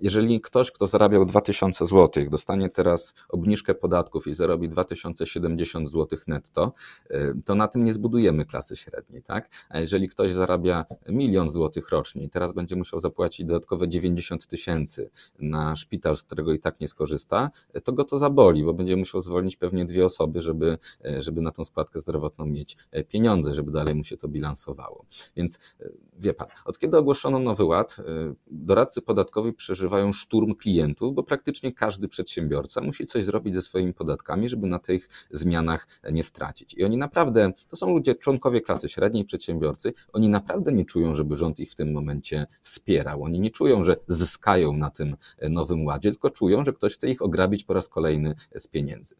jeżeli 0.02 0.40
ktoś, 0.40 0.71
kto 0.71 0.87
zarabiał 0.87 1.26
2000 1.26 1.87
zł, 1.87 2.25
dostanie 2.30 2.68
teraz 2.68 3.14
obniżkę 3.28 3.75
podatków 3.75 4.26
i 4.26 4.35
zarobi 4.35 4.68
2070 4.68 5.90
zł 5.90 6.18
netto, 6.26 6.73
y, 7.11 7.35
to 7.44 7.54
na 7.54 7.68
tym 7.68 7.85
nie 7.85 7.94
zbudujemy 7.94 8.44
klasy 8.44 8.76
średniej, 8.76 9.23
tak? 9.23 9.49
A 9.68 9.80
jeżeli 9.80 10.09
ktoś 10.09 10.32
zarabia 10.32 10.85
milion 11.09 11.50
złotych 11.50 11.90
rocznie 11.90 12.25
i 12.25 12.30
teraz 12.30 12.52
będzie 12.52 12.76
musiał 12.76 13.00
zapłacić 13.00 13.47
dodatkowe 13.47 13.88
90 13.88 14.47
tysięcy 14.47 15.11
na 15.38 15.76
szpital, 15.76 16.16
z 16.16 16.23
którego 16.23 16.52
i 16.52 16.59
tak 16.59 16.80
nie 16.80 16.88
skorzysta, 16.88 17.50
to 17.85 17.92
go 17.92 18.04
to 18.04 18.18
zaboli, 18.18 18.64
bo 18.64 18.75
będzie 18.75 18.97
musiał 18.97 19.23
zwolnić 19.23 19.56
pewnie 19.56 19.85
dwie 19.85 20.06
osoby, 20.06 20.42
żeby, 20.42 20.78
y, 21.06 21.23
żeby 21.23 21.42
na 21.42 21.50
tą 21.50 21.64
składkę 21.64 22.00
zdrowotną 22.00 22.47
mieć 22.47 22.76
y, 22.97 23.04
pieniądze, 23.04 23.54
żeby 23.54 23.73
dalej 23.73 23.94
mu 23.94 24.04
się 24.04 24.16
to 24.16 24.28
bilansowało. 24.28 25.04
Więc 25.37 25.59
wie 26.18 26.35
pan, 26.35 26.47
od 26.64 26.78
kiedy 26.78 26.99
ogłoszono 26.99 27.38
Nowy 27.38 27.64
Ład, 27.64 27.97
doradcy 28.47 29.02
podatkowi 29.02 29.52
przeżywają 29.52 29.91
szturm 30.12 30.54
klientów, 30.54 31.14
bo 31.14 31.22
praktycznie 31.22 31.72
każdy 31.72 32.08
przedsiębiorca 32.08 32.80
musi 32.80 33.06
coś 33.06 33.25
zrobić 33.25 33.54
ze 33.54 33.62
swoimi 33.62 33.94
podatkami, 33.94 34.49
żeby 34.49 34.66
na 34.66 34.78
tych 34.78 35.08
zmianach 35.30 35.88
nie 36.12 36.25
stracić. 36.25 36.75
I 36.75 36.84
oni 36.84 36.96
naprawdę, 36.96 37.52
to 37.68 37.76
są 37.76 37.94
ludzie, 37.94 38.14
członkowie 38.14 38.61
klasy 38.61 38.88
średniej, 38.88 39.25
przedsiębiorcy, 39.25 39.92
oni 40.12 40.28
naprawdę 40.28 40.72
nie 40.72 40.84
czują, 40.84 41.14
żeby 41.14 41.37
rząd 41.37 41.61
ich 41.61 41.72
w 41.72 41.75
tym 41.75 41.92
momencie 41.92 42.46
wspierał. 42.62 43.22
Oni 43.22 43.40
nie 43.40 43.50
czują, 43.50 43.84
że 43.84 43.96
zyskają 44.08 44.72
na 44.72 44.90
tym 44.90 45.16
nowym 45.50 45.87
ładzie, 45.87 46.11
tylko 46.11 46.30
czują, 46.30 46.64
że 46.64 46.72
ktoś 46.72 46.94
chce 46.94 47.11
ich 47.11 47.22
ograbić 47.22 47.64
po 47.64 47.75
raz 47.75 47.88
kolejny 47.88 48.34
z 48.58 48.66
pieniędzy. 48.66 49.14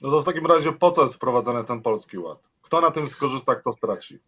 No 0.00 0.10
to 0.10 0.22
w 0.22 0.24
takim 0.24 0.46
razie 0.46 0.72
po 0.72 0.90
co 0.90 1.02
jest 1.02 1.14
wprowadzany 1.14 1.64
ten 1.64 1.82
polski 1.82 2.18
ład? 2.18 2.38
Kto 2.62 2.80
na 2.80 2.90
tym 2.90 3.08
skorzysta, 3.08 3.54
kto 3.54 3.72
straci? 3.72 4.18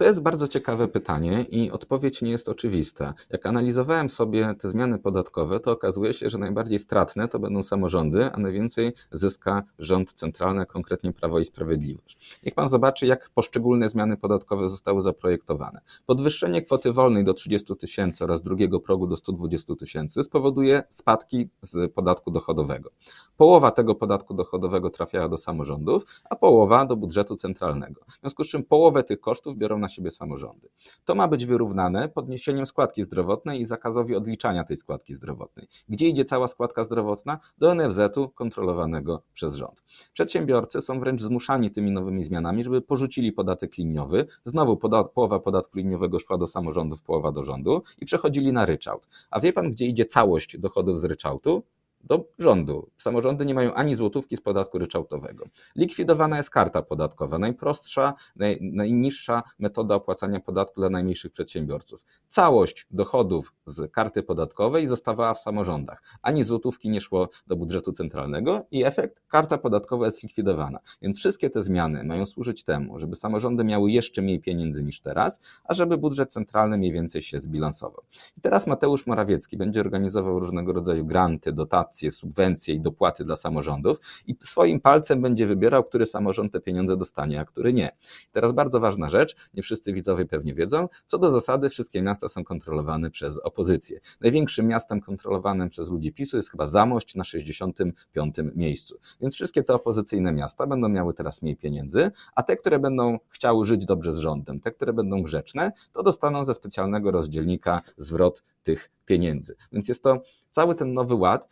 To 0.00 0.04
jest 0.04 0.22
bardzo 0.22 0.48
ciekawe 0.48 0.88
pytanie 0.88 1.42
i 1.50 1.70
odpowiedź 1.70 2.22
nie 2.22 2.30
jest 2.30 2.48
oczywista. 2.48 3.14
Jak 3.30 3.46
analizowałem 3.46 4.10
sobie 4.10 4.54
te 4.58 4.70
zmiany 4.70 4.98
podatkowe, 4.98 5.60
to 5.60 5.72
okazuje 5.72 6.14
się, 6.14 6.30
że 6.30 6.38
najbardziej 6.38 6.78
stratne 6.78 7.28
to 7.28 7.38
będą 7.38 7.62
samorządy, 7.62 8.32
a 8.32 8.38
najwięcej 8.38 8.92
zyska 9.12 9.62
rząd 9.78 10.12
centralny, 10.12 10.66
konkretnie 10.66 11.12
Prawo 11.12 11.38
i 11.38 11.44
Sprawiedliwość. 11.44 12.40
Niech 12.44 12.54
pan 12.54 12.68
zobaczy, 12.68 13.06
jak 13.06 13.30
poszczególne 13.30 13.88
zmiany 13.88 14.16
podatkowe 14.16 14.68
zostały 14.68 15.02
zaprojektowane. 15.02 15.80
Podwyższenie 16.06 16.62
kwoty 16.62 16.92
wolnej 16.92 17.24
do 17.24 17.34
30 17.34 17.76
tysięcy 17.76 18.24
oraz 18.24 18.42
drugiego 18.42 18.80
progu 18.80 19.06
do 19.06 19.16
120 19.16 19.74
tysięcy 19.76 20.24
spowoduje 20.24 20.82
spadki 20.88 21.48
z 21.62 21.92
podatku 21.92 22.30
dochodowego. 22.30 22.90
Połowa 23.36 23.70
tego 23.70 23.94
podatku 23.94 24.34
dochodowego 24.34 24.90
trafiała 24.90 25.28
do 25.28 25.36
samorządów, 25.36 26.04
a 26.30 26.36
połowa 26.36 26.86
do 26.86 26.96
budżetu 26.96 27.36
centralnego. 27.36 28.00
W 28.08 28.20
związku 28.20 28.44
z 28.44 28.48
czym 28.48 28.62
połowę 28.64 29.02
tych 29.02 29.20
kosztów 29.20 29.56
biorą 29.56 29.78
na 29.78 29.89
siebie 29.90 30.10
samorządy. 30.10 30.68
To 31.04 31.14
ma 31.14 31.28
być 31.28 31.46
wyrównane 31.46 32.08
podniesieniem 32.08 32.66
składki 32.66 33.02
zdrowotnej 33.02 33.60
i 33.60 33.64
zakazowi 33.64 34.16
odliczania 34.16 34.64
tej 34.64 34.76
składki 34.76 35.14
zdrowotnej. 35.14 35.68
Gdzie 35.88 36.08
idzie 36.08 36.24
cała 36.24 36.48
składka 36.48 36.84
zdrowotna? 36.84 37.38
Do 37.58 37.74
NFZ-u 37.74 38.28
kontrolowanego 38.28 39.22
przez 39.32 39.54
rząd. 39.54 39.82
Przedsiębiorcy 40.12 40.82
są 40.82 41.00
wręcz 41.00 41.22
zmuszani 41.22 41.70
tymi 41.70 41.90
nowymi 41.90 42.24
zmianami, 42.24 42.64
żeby 42.64 42.82
porzucili 42.82 43.32
podatek 43.32 43.78
liniowy. 43.78 44.26
Znowu 44.44 44.76
podat 44.76 45.10
połowa 45.10 45.40
podatku 45.40 45.78
liniowego 45.78 46.18
szła 46.18 46.38
do 46.38 46.46
samorządów, 46.46 47.02
połowa 47.02 47.32
do 47.32 47.44
rządu 47.44 47.82
i 47.98 48.04
przechodzili 48.04 48.52
na 48.52 48.66
ryczałt. 48.66 49.08
A 49.30 49.40
wie 49.40 49.52
pan, 49.52 49.70
gdzie 49.70 49.86
idzie 49.86 50.04
całość 50.04 50.58
dochodów 50.58 51.00
z 51.00 51.04
ryczałtu? 51.04 51.62
Do 52.04 52.24
rządu. 52.38 52.90
Samorządy 52.96 53.46
nie 53.46 53.54
mają 53.54 53.74
ani 53.74 53.94
złotówki 53.94 54.36
z 54.36 54.40
podatku 54.40 54.78
ryczałtowego. 54.78 55.44
Likwidowana 55.76 56.36
jest 56.36 56.50
karta 56.50 56.82
podatkowa, 56.82 57.38
najprostsza, 57.38 58.14
naj, 58.36 58.58
najniższa 58.60 59.42
metoda 59.58 59.94
opłacania 59.94 60.40
podatku 60.40 60.80
dla 60.80 60.90
najmniejszych 60.90 61.32
przedsiębiorców. 61.32 62.04
Całość 62.28 62.86
dochodów 62.90 63.54
z 63.66 63.92
karty 63.92 64.22
podatkowej 64.22 64.86
zostawała 64.86 65.34
w 65.34 65.40
samorządach. 65.40 66.02
Ani 66.22 66.44
złotówki 66.44 66.88
nie 66.88 67.00
szło 67.00 67.28
do 67.46 67.56
budżetu 67.56 67.92
centralnego 67.92 68.66
i 68.70 68.84
efekt 68.84 69.20
karta 69.28 69.58
podatkowa 69.58 70.06
jest 70.06 70.20
zlikwidowana. 70.20 70.78
Więc 71.02 71.18
wszystkie 71.18 71.50
te 71.50 71.62
zmiany 71.62 72.04
mają 72.04 72.26
służyć 72.26 72.64
temu, 72.64 72.98
żeby 72.98 73.16
samorządy 73.16 73.64
miały 73.64 73.90
jeszcze 73.90 74.22
mniej 74.22 74.40
pieniędzy 74.40 74.82
niż 74.82 75.00
teraz, 75.00 75.40
a 75.64 75.74
żeby 75.74 75.98
budżet 75.98 76.32
centralny 76.32 76.78
mniej 76.78 76.92
więcej 76.92 77.22
się 77.22 77.40
zbilansował. 77.40 78.02
I 78.38 78.40
teraz 78.40 78.66
Mateusz 78.66 79.06
Morawiecki 79.06 79.56
będzie 79.56 79.80
organizował 79.80 80.38
różnego 80.38 80.72
rodzaju 80.72 81.06
granty, 81.06 81.52
dotacje, 81.52 81.89
subwencje 82.10 82.74
i 82.74 82.80
dopłaty 82.80 83.24
dla 83.24 83.36
samorządów 83.36 83.98
i 84.26 84.36
swoim 84.40 84.80
palcem 84.80 85.22
będzie 85.22 85.46
wybierał, 85.46 85.84
który 85.84 86.06
samorząd 86.06 86.52
te 86.52 86.60
pieniądze 86.60 86.96
dostanie, 86.96 87.40
a 87.40 87.44
który 87.44 87.72
nie. 87.72 87.96
Teraz 88.32 88.52
bardzo 88.52 88.80
ważna 88.80 89.10
rzecz, 89.10 89.36
nie 89.54 89.62
wszyscy 89.62 89.92
widzowie 89.92 90.24
pewnie 90.24 90.54
wiedzą, 90.54 90.88
co 91.06 91.18
do 91.18 91.30
zasady 91.30 91.70
wszystkie 91.70 92.02
miasta 92.02 92.28
są 92.28 92.44
kontrolowane 92.44 93.10
przez 93.10 93.38
opozycję. 93.38 94.00
Największym 94.20 94.66
miastem 94.66 95.00
kontrolowanym 95.00 95.68
przez 95.68 95.90
ludzi 95.90 96.12
PiSu 96.12 96.36
jest 96.36 96.50
chyba 96.50 96.66
Zamość 96.66 97.14
na 97.14 97.24
65. 97.24 98.36
miejscu. 98.54 98.98
Więc 99.20 99.34
wszystkie 99.34 99.62
te 99.62 99.74
opozycyjne 99.74 100.32
miasta 100.32 100.66
będą 100.66 100.88
miały 100.88 101.14
teraz 101.14 101.42
mniej 101.42 101.56
pieniędzy, 101.56 102.10
a 102.34 102.42
te, 102.42 102.56
które 102.56 102.78
będą 102.78 103.18
chciały 103.28 103.64
żyć 103.64 103.84
dobrze 103.84 104.12
z 104.12 104.18
rządem, 104.18 104.60
te, 104.60 104.72
które 104.72 104.92
będą 104.92 105.22
grzeczne, 105.22 105.72
to 105.92 106.02
dostaną 106.02 106.44
ze 106.44 106.54
specjalnego 106.54 107.10
rozdzielnika 107.10 107.82
zwrot 107.96 108.42
tych 108.62 108.90
pieniędzy. 109.06 109.56
Więc 109.72 109.88
jest 109.88 110.02
to 110.02 110.22
cały 110.50 110.74
ten 110.74 110.94
nowy 110.94 111.14
ład 111.14 111.48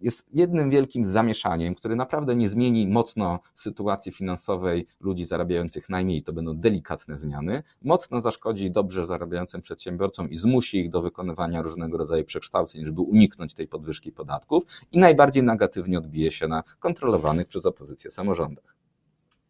jest 0.00 0.26
jednym 0.32 0.70
wielkim 0.70 1.04
zamieszaniem, 1.04 1.74
które 1.74 1.96
naprawdę 1.96 2.36
nie 2.36 2.48
zmieni 2.48 2.88
mocno 2.88 3.40
sytuacji 3.54 4.12
finansowej 4.12 4.86
ludzi 5.00 5.24
zarabiających 5.24 5.88
najmniej, 5.88 6.22
to 6.22 6.32
będą 6.32 6.56
delikatne 6.56 7.18
zmiany, 7.18 7.62
mocno 7.82 8.20
zaszkodzi 8.20 8.70
dobrze 8.70 9.04
zarabiającym 9.04 9.60
przedsiębiorcom 9.60 10.30
i 10.30 10.36
zmusi 10.36 10.78
ich 10.78 10.90
do 10.90 11.02
wykonywania 11.02 11.62
różnego 11.62 11.98
rodzaju 11.98 12.24
przekształceń, 12.24 12.84
żeby 12.84 13.00
uniknąć 13.00 13.54
tej 13.54 13.68
podwyżki 13.68 14.12
podatków 14.12 14.62
i 14.92 14.98
najbardziej 14.98 15.42
negatywnie 15.42 15.98
odbije 15.98 16.30
się 16.32 16.48
na 16.48 16.62
kontrolowanych 16.78 17.46
przez 17.46 17.66
opozycję 17.66 18.10
samorządach. 18.10 18.76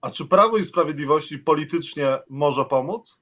A 0.01 0.11
czy 0.11 0.27
Prawo 0.27 0.59
i 0.59 0.65
Sprawiedliwości 0.65 1.39
politycznie 1.39 2.19
może 2.29 2.65
pomóc? 2.65 3.19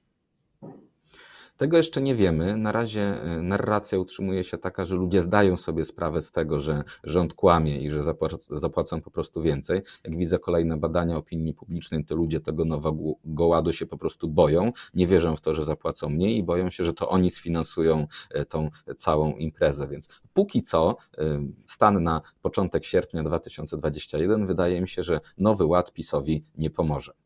Tego 1.57 1.77
jeszcze 1.77 2.03
nie 2.03 2.15
wiemy. 2.15 2.57
Na 2.57 2.73
razie 2.73 3.35
y, 3.39 3.43
narracja 3.43 3.99
utrzymuje 3.99 4.45
się 4.45 4.59
taka, 4.59 4.85
że 4.85 4.97
ludzie 4.97 5.23
zdają 5.23 5.57
sobie 5.57 5.85
sprawę 5.85 6.23
z 6.23 6.31
tego, 6.31 6.61
że 6.61 6.85
rząd 7.05 7.35
kłamie 7.35 7.81
i 7.81 7.91
że 7.91 8.03
zapłacą 8.51 9.01
po 9.01 9.11
prostu 9.11 9.43
więcej. 9.43 9.83
Jak 10.05 10.17
widzę 10.17 10.39
kolejne 10.39 10.77
badania 10.77 11.17
opinii 11.17 11.55
publicznej, 11.55 12.05
to 12.05 12.15
ludzie 12.17 12.41
tego 12.41 12.65
nowego 12.65 13.47
ładu 13.47 13.73
się 13.73 13.87
po 13.87 13.99
prostu 13.99 14.29
boją, 14.29 14.73
nie 14.95 15.07
wierzą 15.07 15.37
w 15.37 15.41
to, 15.41 15.55
że 15.55 15.65
zapłacą 15.65 16.09
mniej 16.09 16.37
i 16.39 16.43
boją 16.43 16.71
się, 16.71 16.85
że 16.85 16.93
to 16.93 17.09
oni 17.09 17.31
sfinansują 17.31 18.07
y, 18.37 18.45
tą 18.45 18.71
całą 18.97 19.37
imprezę. 19.37 19.89
Więc 19.89 20.09
póki 20.33 20.63
co, 20.63 20.97
y, 21.19 21.23
stan 21.67 22.03
na 22.03 22.21
początek 22.43 22.85
sierpnia 22.85 23.23
2021, 23.23 24.47
wydaje 24.47 24.81
mi 24.81 24.89
się, 24.89 25.03
że 25.03 25.21
nowy 25.39 25.65
ład 25.65 25.93
PiSowi 25.93 26.45
nie 26.59 26.71
pomoże. 26.71 27.24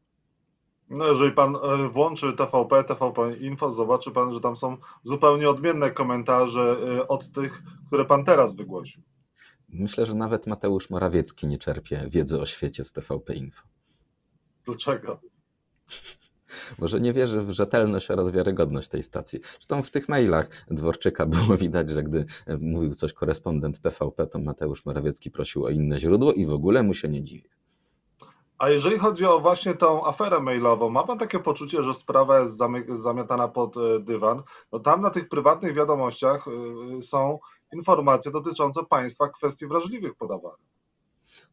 No, 0.91 1.07
jeżeli 1.07 1.33
pan 1.33 1.57
e, 1.57 1.89
włączy 1.89 2.33
TVP, 2.33 2.85
TVP 2.85 3.37
Info, 3.37 3.73
zobaczy 3.73 4.11
pan, 4.11 4.33
że 4.33 4.41
tam 4.41 4.57
są 4.57 4.77
zupełnie 5.03 5.51
odmienne 5.51 5.91
komentarze 5.91 6.77
e, 6.99 7.09
od 7.09 7.33
tych, 7.33 7.63
które 7.87 8.05
pan 8.05 8.25
teraz 8.25 8.57
wygłosił. 8.57 9.03
Myślę, 9.69 10.07
że 10.07 10.15
nawet 10.15 10.47
Mateusz 10.47 10.91
Morawiecki 10.91 11.47
nie 11.47 11.59
czerpie 11.59 12.07
wiedzy 12.11 12.41
o 12.41 12.47
świecie 12.47 12.85
z 12.85 12.93
TVP 12.93 13.35
Info. 13.35 13.67
Dlaczego? 14.65 15.21
Może 16.79 17.01
nie 17.01 17.13
wierzy 17.13 17.43
w 17.43 17.51
rzetelność 17.51 18.11
oraz 18.11 18.31
wiarygodność 18.31 18.89
tej 18.89 19.03
stacji. 19.03 19.41
Zresztą 19.53 19.83
w 19.83 19.91
tych 19.91 20.09
mailach 20.09 20.67
Dworczyka 20.71 21.27
było 21.27 21.57
widać, 21.57 21.91
że 21.91 22.03
gdy 22.03 22.25
mówił 22.61 22.95
coś 22.95 23.13
korespondent 23.13 23.81
TVP, 23.81 24.27
to 24.27 24.39
Mateusz 24.39 24.85
Morawiecki 24.85 25.31
prosił 25.31 25.65
o 25.65 25.71
inne 25.71 26.01
źródło 26.01 26.33
i 26.33 26.47
w 26.47 26.51
ogóle 26.53 26.83
mu 26.83 26.95
się 26.95 27.09
nie 27.09 27.23
dziwi. 27.23 27.49
A 28.59 28.69
jeżeli 28.69 28.99
chodzi 28.99 29.27
o 29.27 29.41
właśnie 29.41 29.75
tą 29.75 30.07
aferę 30.07 30.41
mailową, 30.41 30.91
ma 30.91 31.05
Pan 31.05 31.19
takie 31.19 31.39
poczucie, 31.39 31.83
że 31.83 31.95
sprawa 31.95 32.39
jest 32.41 32.61
zamiatana 32.91 33.49
pod 33.49 33.77
e, 33.77 34.01
dywan? 34.01 34.43
No 34.73 34.79
tam 34.79 35.03
na 35.03 35.11
tych 35.11 35.29
prywatnych 35.29 35.75
wiadomościach 35.75 36.45
e, 36.99 37.03
są 37.03 37.39
informacje 37.73 38.33
dotyczące 38.33 38.85
państwa 38.85 39.29
kwestii 39.29 39.67
wrażliwych 39.67 40.15
podawanych. 40.15 40.69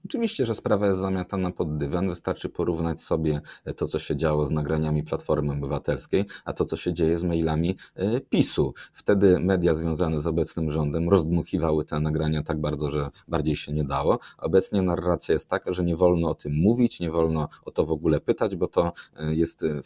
Oczywiście, 0.06 0.46
że 0.46 0.56
sprawa 0.56 0.88
jest 0.88 1.00
zamiatana 1.00 1.52
pod 1.52 1.78
dywan. 1.78 2.10
Wystarczy 2.10 2.50
porównać 2.50 3.02
sobie 3.02 3.42
to, 3.76 3.88
co 3.88 4.00
się 4.00 4.16
działo 4.16 4.46
z 4.46 4.52
nagraniami 4.52 5.04
Platformy 5.04 5.54
Obywatelskiej, 5.54 6.26
a 6.46 6.54
to, 6.54 6.66
co 6.66 6.78
się 6.78 6.94
dzieje 6.94 7.20
z 7.20 7.24
mailami 7.24 7.78
e, 7.96 8.22
PiSu. 8.22 8.74
Wtedy 8.94 9.40
media 9.40 9.74
związane 9.74 10.22
z 10.22 10.28
obecnym 10.28 10.72
rządem 10.72 11.10
rozdmuchiwały 11.10 11.86
te 11.86 12.00
nagrania 12.00 12.44
tak 12.44 12.62
bardzo, 12.62 12.92
że 12.92 13.10
bardziej 13.28 13.56
się 13.56 13.72
nie 13.72 13.84
dało. 13.84 14.20
Obecnie 14.38 14.82
narracja 14.82 15.34
jest 15.34 15.50
taka, 15.50 15.74
że 15.74 15.84
nie 15.84 15.96
wolno 15.96 16.30
o 16.30 16.36
tym 16.36 16.54
mówić, 16.54 17.00
nie 17.00 17.12
wolno 17.12 17.48
o 17.66 17.72
to 17.72 17.86
w 17.86 17.92
ogóle 17.92 18.20
pytać, 18.20 18.56
bo 18.56 18.68
to 18.68 18.94
e, 19.16 19.36
jest 19.36 19.64
e, 19.64 19.82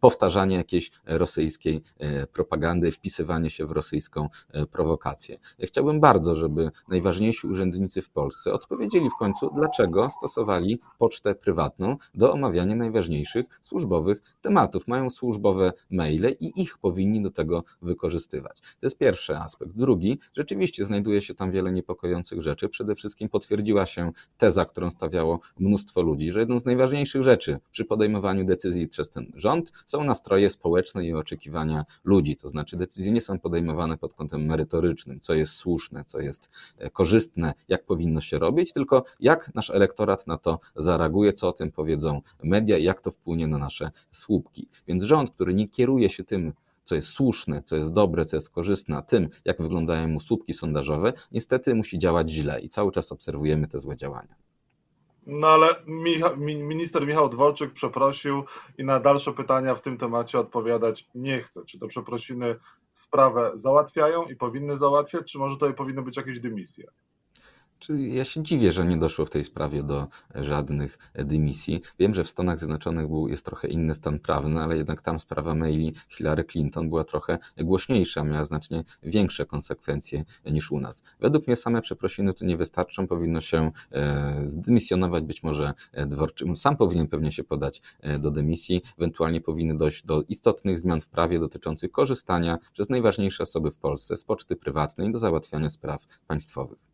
powtarzanie 0.00 0.56
jakiejś 0.56 0.90
rosyjskiej 1.06 1.82
propagandy, 2.32 2.92
wpisywanie 2.92 3.50
się 3.50 3.66
w 3.66 3.70
rosyjską 3.70 4.28
prowokację. 4.72 5.38
Ja 5.58 5.66
chciałbym 5.66 6.00
bardzo, 6.00 6.36
żeby 6.36 6.70
najważniejsi 6.88 7.46
urzędnicy 7.46 8.02
w 8.02 8.10
Polsce 8.10 8.52
odpowiedzieli 8.70 9.10
w 9.10 9.14
końcu, 9.14 9.50
dlaczego 9.54 10.10
stosowali 10.10 10.80
pocztę 10.98 11.34
prywatną 11.34 11.96
do 12.14 12.32
omawiania 12.32 12.76
najważniejszych 12.76 13.46
służbowych 13.62 14.22
tematów. 14.40 14.88
Mają 14.88 15.10
służbowe 15.10 15.72
maile 15.90 16.32
i 16.40 16.62
ich 16.62 16.78
powinni 16.78 17.22
do 17.22 17.30
tego 17.30 17.64
wykorzystywać. 17.82 18.60
To 18.60 18.86
jest 18.86 18.98
pierwszy 18.98 19.36
aspekt. 19.36 19.72
Drugi, 19.72 20.18
rzeczywiście 20.34 20.84
znajduje 20.84 21.22
się 21.22 21.34
tam 21.34 21.50
wiele 21.50 21.72
niepokojących 21.72 22.42
rzeczy. 22.42 22.68
Przede 22.68 22.94
wszystkim 22.94 23.28
potwierdziła 23.28 23.86
się 23.86 24.10
teza, 24.38 24.64
którą 24.64 24.90
stawiało 24.90 25.40
mnóstwo 25.58 26.02
ludzi, 26.02 26.32
że 26.32 26.40
jedną 26.40 26.60
z 26.60 26.64
najważniejszych 26.64 27.22
rzeczy 27.22 27.58
przy 27.70 27.84
podejmowaniu 27.84 28.44
decyzji 28.44 28.88
przez 28.88 29.10
ten 29.10 29.32
rząd 29.34 29.72
są 29.86 30.04
nastroje 30.04 30.50
społeczne 30.50 31.06
i 31.06 31.14
oczekiwania 31.14 31.84
ludzi. 32.04 32.36
To 32.36 32.48
znaczy 32.48 32.76
decyzje 32.76 33.12
nie 33.12 33.20
są 33.20 33.38
podejmowane 33.38 33.98
pod 33.98 34.14
kątem 34.14 34.46
merytorycznym, 34.46 35.20
co 35.20 35.34
jest 35.34 35.52
słuszne, 35.52 36.04
co 36.04 36.20
jest 36.20 36.50
e, 36.78 36.90
korzystne, 36.90 37.54
jak 37.68 37.84
powinno 37.84 38.20
się 38.20 38.38
robić 38.38 38.49
robić, 38.50 38.72
tylko 38.72 39.04
jak 39.20 39.54
nasz 39.54 39.70
elektorat 39.70 40.26
na 40.26 40.38
to 40.38 40.58
zareaguje, 40.76 41.32
co 41.32 41.48
o 41.48 41.52
tym 41.52 41.72
powiedzą 41.72 42.20
media 42.44 42.78
i 42.78 42.84
jak 42.84 43.00
to 43.00 43.10
wpłynie 43.10 43.46
na 43.46 43.58
nasze 43.58 43.90
słupki. 44.10 44.68
Więc 44.86 45.04
rząd, 45.04 45.30
który 45.30 45.54
nie 45.54 45.68
kieruje 45.68 46.10
się 46.10 46.24
tym, 46.24 46.52
co 46.84 46.94
jest 46.94 47.08
słuszne, 47.08 47.62
co 47.62 47.76
jest 47.76 47.92
dobre, 47.92 48.24
co 48.24 48.36
jest 48.36 48.50
korzystne, 48.50 48.96
a 48.96 49.02
tym, 49.02 49.28
jak 49.44 49.62
wyglądają 49.62 50.08
mu 50.08 50.20
słupki 50.20 50.54
sondażowe, 50.54 51.12
niestety 51.32 51.74
musi 51.74 51.98
działać 51.98 52.30
źle 52.30 52.60
i 52.60 52.68
cały 52.68 52.92
czas 52.92 53.12
obserwujemy 53.12 53.68
te 53.68 53.78
złe 53.80 53.96
działania. 53.96 54.34
No 55.26 55.48
ale 55.48 55.68
minister 56.46 57.06
Michał 57.06 57.28
Dworczyk 57.28 57.72
przeprosił 57.72 58.44
i 58.78 58.84
na 58.84 59.00
dalsze 59.00 59.32
pytania 59.32 59.74
w 59.74 59.80
tym 59.80 59.98
temacie 59.98 60.38
odpowiadać 60.38 61.08
nie 61.14 61.42
chce. 61.42 61.64
Czy 61.64 61.78
te 61.78 61.86
przeprosiny 61.86 62.56
sprawę 62.92 63.52
załatwiają 63.54 64.24
i 64.24 64.36
powinny 64.36 64.76
załatwiać, 64.76 65.32
czy 65.32 65.38
może 65.38 65.56
to 65.56 65.72
powinny 65.72 66.02
być 66.02 66.16
jakieś 66.16 66.40
dymisje? 66.40 66.86
Czyli 67.80 68.14
ja 68.14 68.24
się 68.24 68.42
dziwię, 68.42 68.72
że 68.72 68.86
nie 68.86 68.96
doszło 68.96 69.26
w 69.26 69.30
tej 69.30 69.44
sprawie 69.44 69.82
do 69.82 70.06
żadnych 70.34 70.98
dymisji. 71.14 71.80
Wiem, 71.98 72.14
że 72.14 72.24
w 72.24 72.28
Stanach 72.28 72.58
Zjednoczonych 72.58 73.08
był, 73.08 73.28
jest 73.28 73.44
trochę 73.44 73.68
inny 73.68 73.94
stan 73.94 74.18
prawny, 74.18 74.60
ale 74.60 74.76
jednak 74.76 75.02
tam 75.02 75.20
sprawa 75.20 75.54
maili 75.54 75.94
Hillary 76.08 76.44
Clinton 76.44 76.88
była 76.88 77.04
trochę 77.04 77.38
głośniejsza, 77.58 78.24
miała 78.24 78.44
znacznie 78.44 78.84
większe 79.02 79.46
konsekwencje 79.46 80.24
niż 80.46 80.72
u 80.72 80.80
nas. 80.80 81.02
Według 81.20 81.46
mnie 81.46 81.56
same 81.56 81.82
przeprosiny 81.82 82.34
tu 82.34 82.44
nie 82.44 82.56
wystarczą, 82.56 83.06
powinno 83.06 83.40
się 83.40 83.70
e, 83.92 84.42
zdymisjonować, 84.46 85.24
być 85.24 85.42
może 85.42 85.74
dworczy, 86.06 86.44
sam 86.54 86.76
powinien 86.76 87.08
pewnie 87.08 87.32
się 87.32 87.44
podać 87.44 87.82
e, 88.00 88.18
do 88.18 88.30
dymisji, 88.30 88.82
ewentualnie 88.98 89.40
powinny 89.40 89.76
dojść 89.76 90.06
do 90.06 90.22
istotnych 90.22 90.78
zmian 90.78 91.00
w 91.00 91.08
prawie 91.08 91.38
dotyczących 91.38 91.92
korzystania 91.92 92.58
przez 92.72 92.90
najważniejsze 92.90 93.42
osoby 93.42 93.70
w 93.70 93.78
Polsce 93.78 94.16
z 94.16 94.24
poczty 94.24 94.56
prywatnej 94.56 95.12
do 95.12 95.18
załatwiania 95.18 95.70
spraw 95.70 96.06
państwowych. 96.26 96.89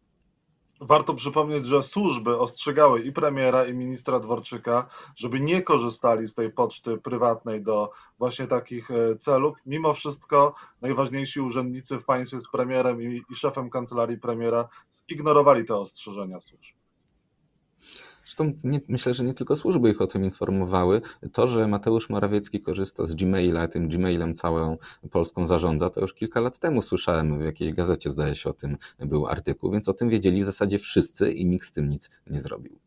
Warto 0.80 1.14
przypomnieć, 1.14 1.66
że 1.66 1.82
służby 1.82 2.38
ostrzegały 2.38 3.02
i 3.02 3.12
premiera, 3.12 3.66
i 3.66 3.74
ministra 3.74 4.20
Dworczyka, 4.20 4.88
żeby 5.16 5.40
nie 5.40 5.62
korzystali 5.62 6.28
z 6.28 6.34
tej 6.34 6.52
poczty 6.52 6.98
prywatnej 6.98 7.62
do 7.62 7.90
właśnie 8.18 8.46
takich 8.46 8.90
e, 8.90 9.16
celów. 9.18 9.56
Mimo 9.66 9.92
wszystko 9.92 10.54
najważniejsi 10.82 11.40
urzędnicy 11.40 11.98
w 11.98 12.04
państwie 12.04 12.40
z 12.40 12.48
premierem 12.50 13.02
i, 13.02 13.22
i 13.30 13.36
szefem 13.36 13.70
kancelarii 13.70 14.18
premiera 14.18 14.68
zignorowali 14.92 15.64
te 15.64 15.76
ostrzeżenia 15.76 16.40
służb. 16.40 16.85
Zresztą 18.26 18.52
nie, 18.64 18.80
myślę, 18.88 19.14
że 19.14 19.24
nie 19.24 19.34
tylko 19.34 19.56
służby 19.56 19.90
ich 19.90 20.00
o 20.00 20.06
tym 20.06 20.24
informowały. 20.24 21.00
To, 21.32 21.48
że 21.48 21.68
Mateusz 21.68 22.10
Morawiecki 22.10 22.60
korzysta 22.60 23.06
z 23.06 23.14
Gmaila, 23.14 23.68
tym 23.68 23.88
Gmailem 23.88 24.34
całą 24.34 24.76
Polską 25.10 25.46
zarządza, 25.46 25.90
to 25.90 26.00
już 26.00 26.14
kilka 26.14 26.40
lat 26.40 26.58
temu 26.58 26.82
słyszałem, 26.82 27.38
w 27.38 27.44
jakiejś 27.44 27.72
gazecie 27.72 28.10
zdaje 28.10 28.34
się 28.34 28.50
o 28.50 28.52
tym 28.52 28.76
był 28.98 29.26
artykuł, 29.26 29.70
więc 29.70 29.88
o 29.88 29.92
tym 29.92 30.08
wiedzieli 30.08 30.42
w 30.42 30.46
zasadzie 30.46 30.78
wszyscy 30.78 31.32
i 31.32 31.46
nikt 31.46 31.66
z 31.66 31.72
tym 31.72 31.88
nic 31.88 32.10
nie 32.26 32.40
zrobił. 32.40 32.78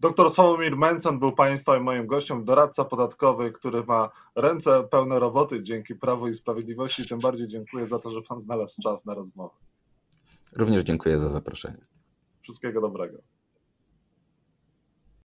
Doktor 0.00 0.30
Sławomir 0.30 0.76
Mencen 0.76 1.18
był 1.18 1.32
Państwa 1.32 1.76
i 1.76 1.80
moim 1.80 2.06
gościem, 2.06 2.44
doradca 2.44 2.84
podatkowy, 2.84 3.52
który 3.52 3.84
ma 3.84 4.10
ręce 4.34 4.82
pełne 4.90 5.18
roboty 5.18 5.62
dzięki 5.62 5.94
Prawu 5.94 6.28
i 6.28 6.34
Sprawiedliwości. 6.34 7.08
Tym 7.08 7.18
bardziej 7.18 7.48
dziękuję 7.48 7.86
za 7.86 7.98
to, 7.98 8.10
że 8.10 8.22
Pan 8.22 8.40
znalazł 8.40 8.82
czas 8.82 9.04
na 9.04 9.14
rozmowę. 9.14 9.54
Również 10.56 10.82
dziękuję 10.82 11.18
za 11.18 11.28
zaproszenie. 11.28 11.86
Wszystkiego 12.42 12.80
dobrego. 12.80 13.18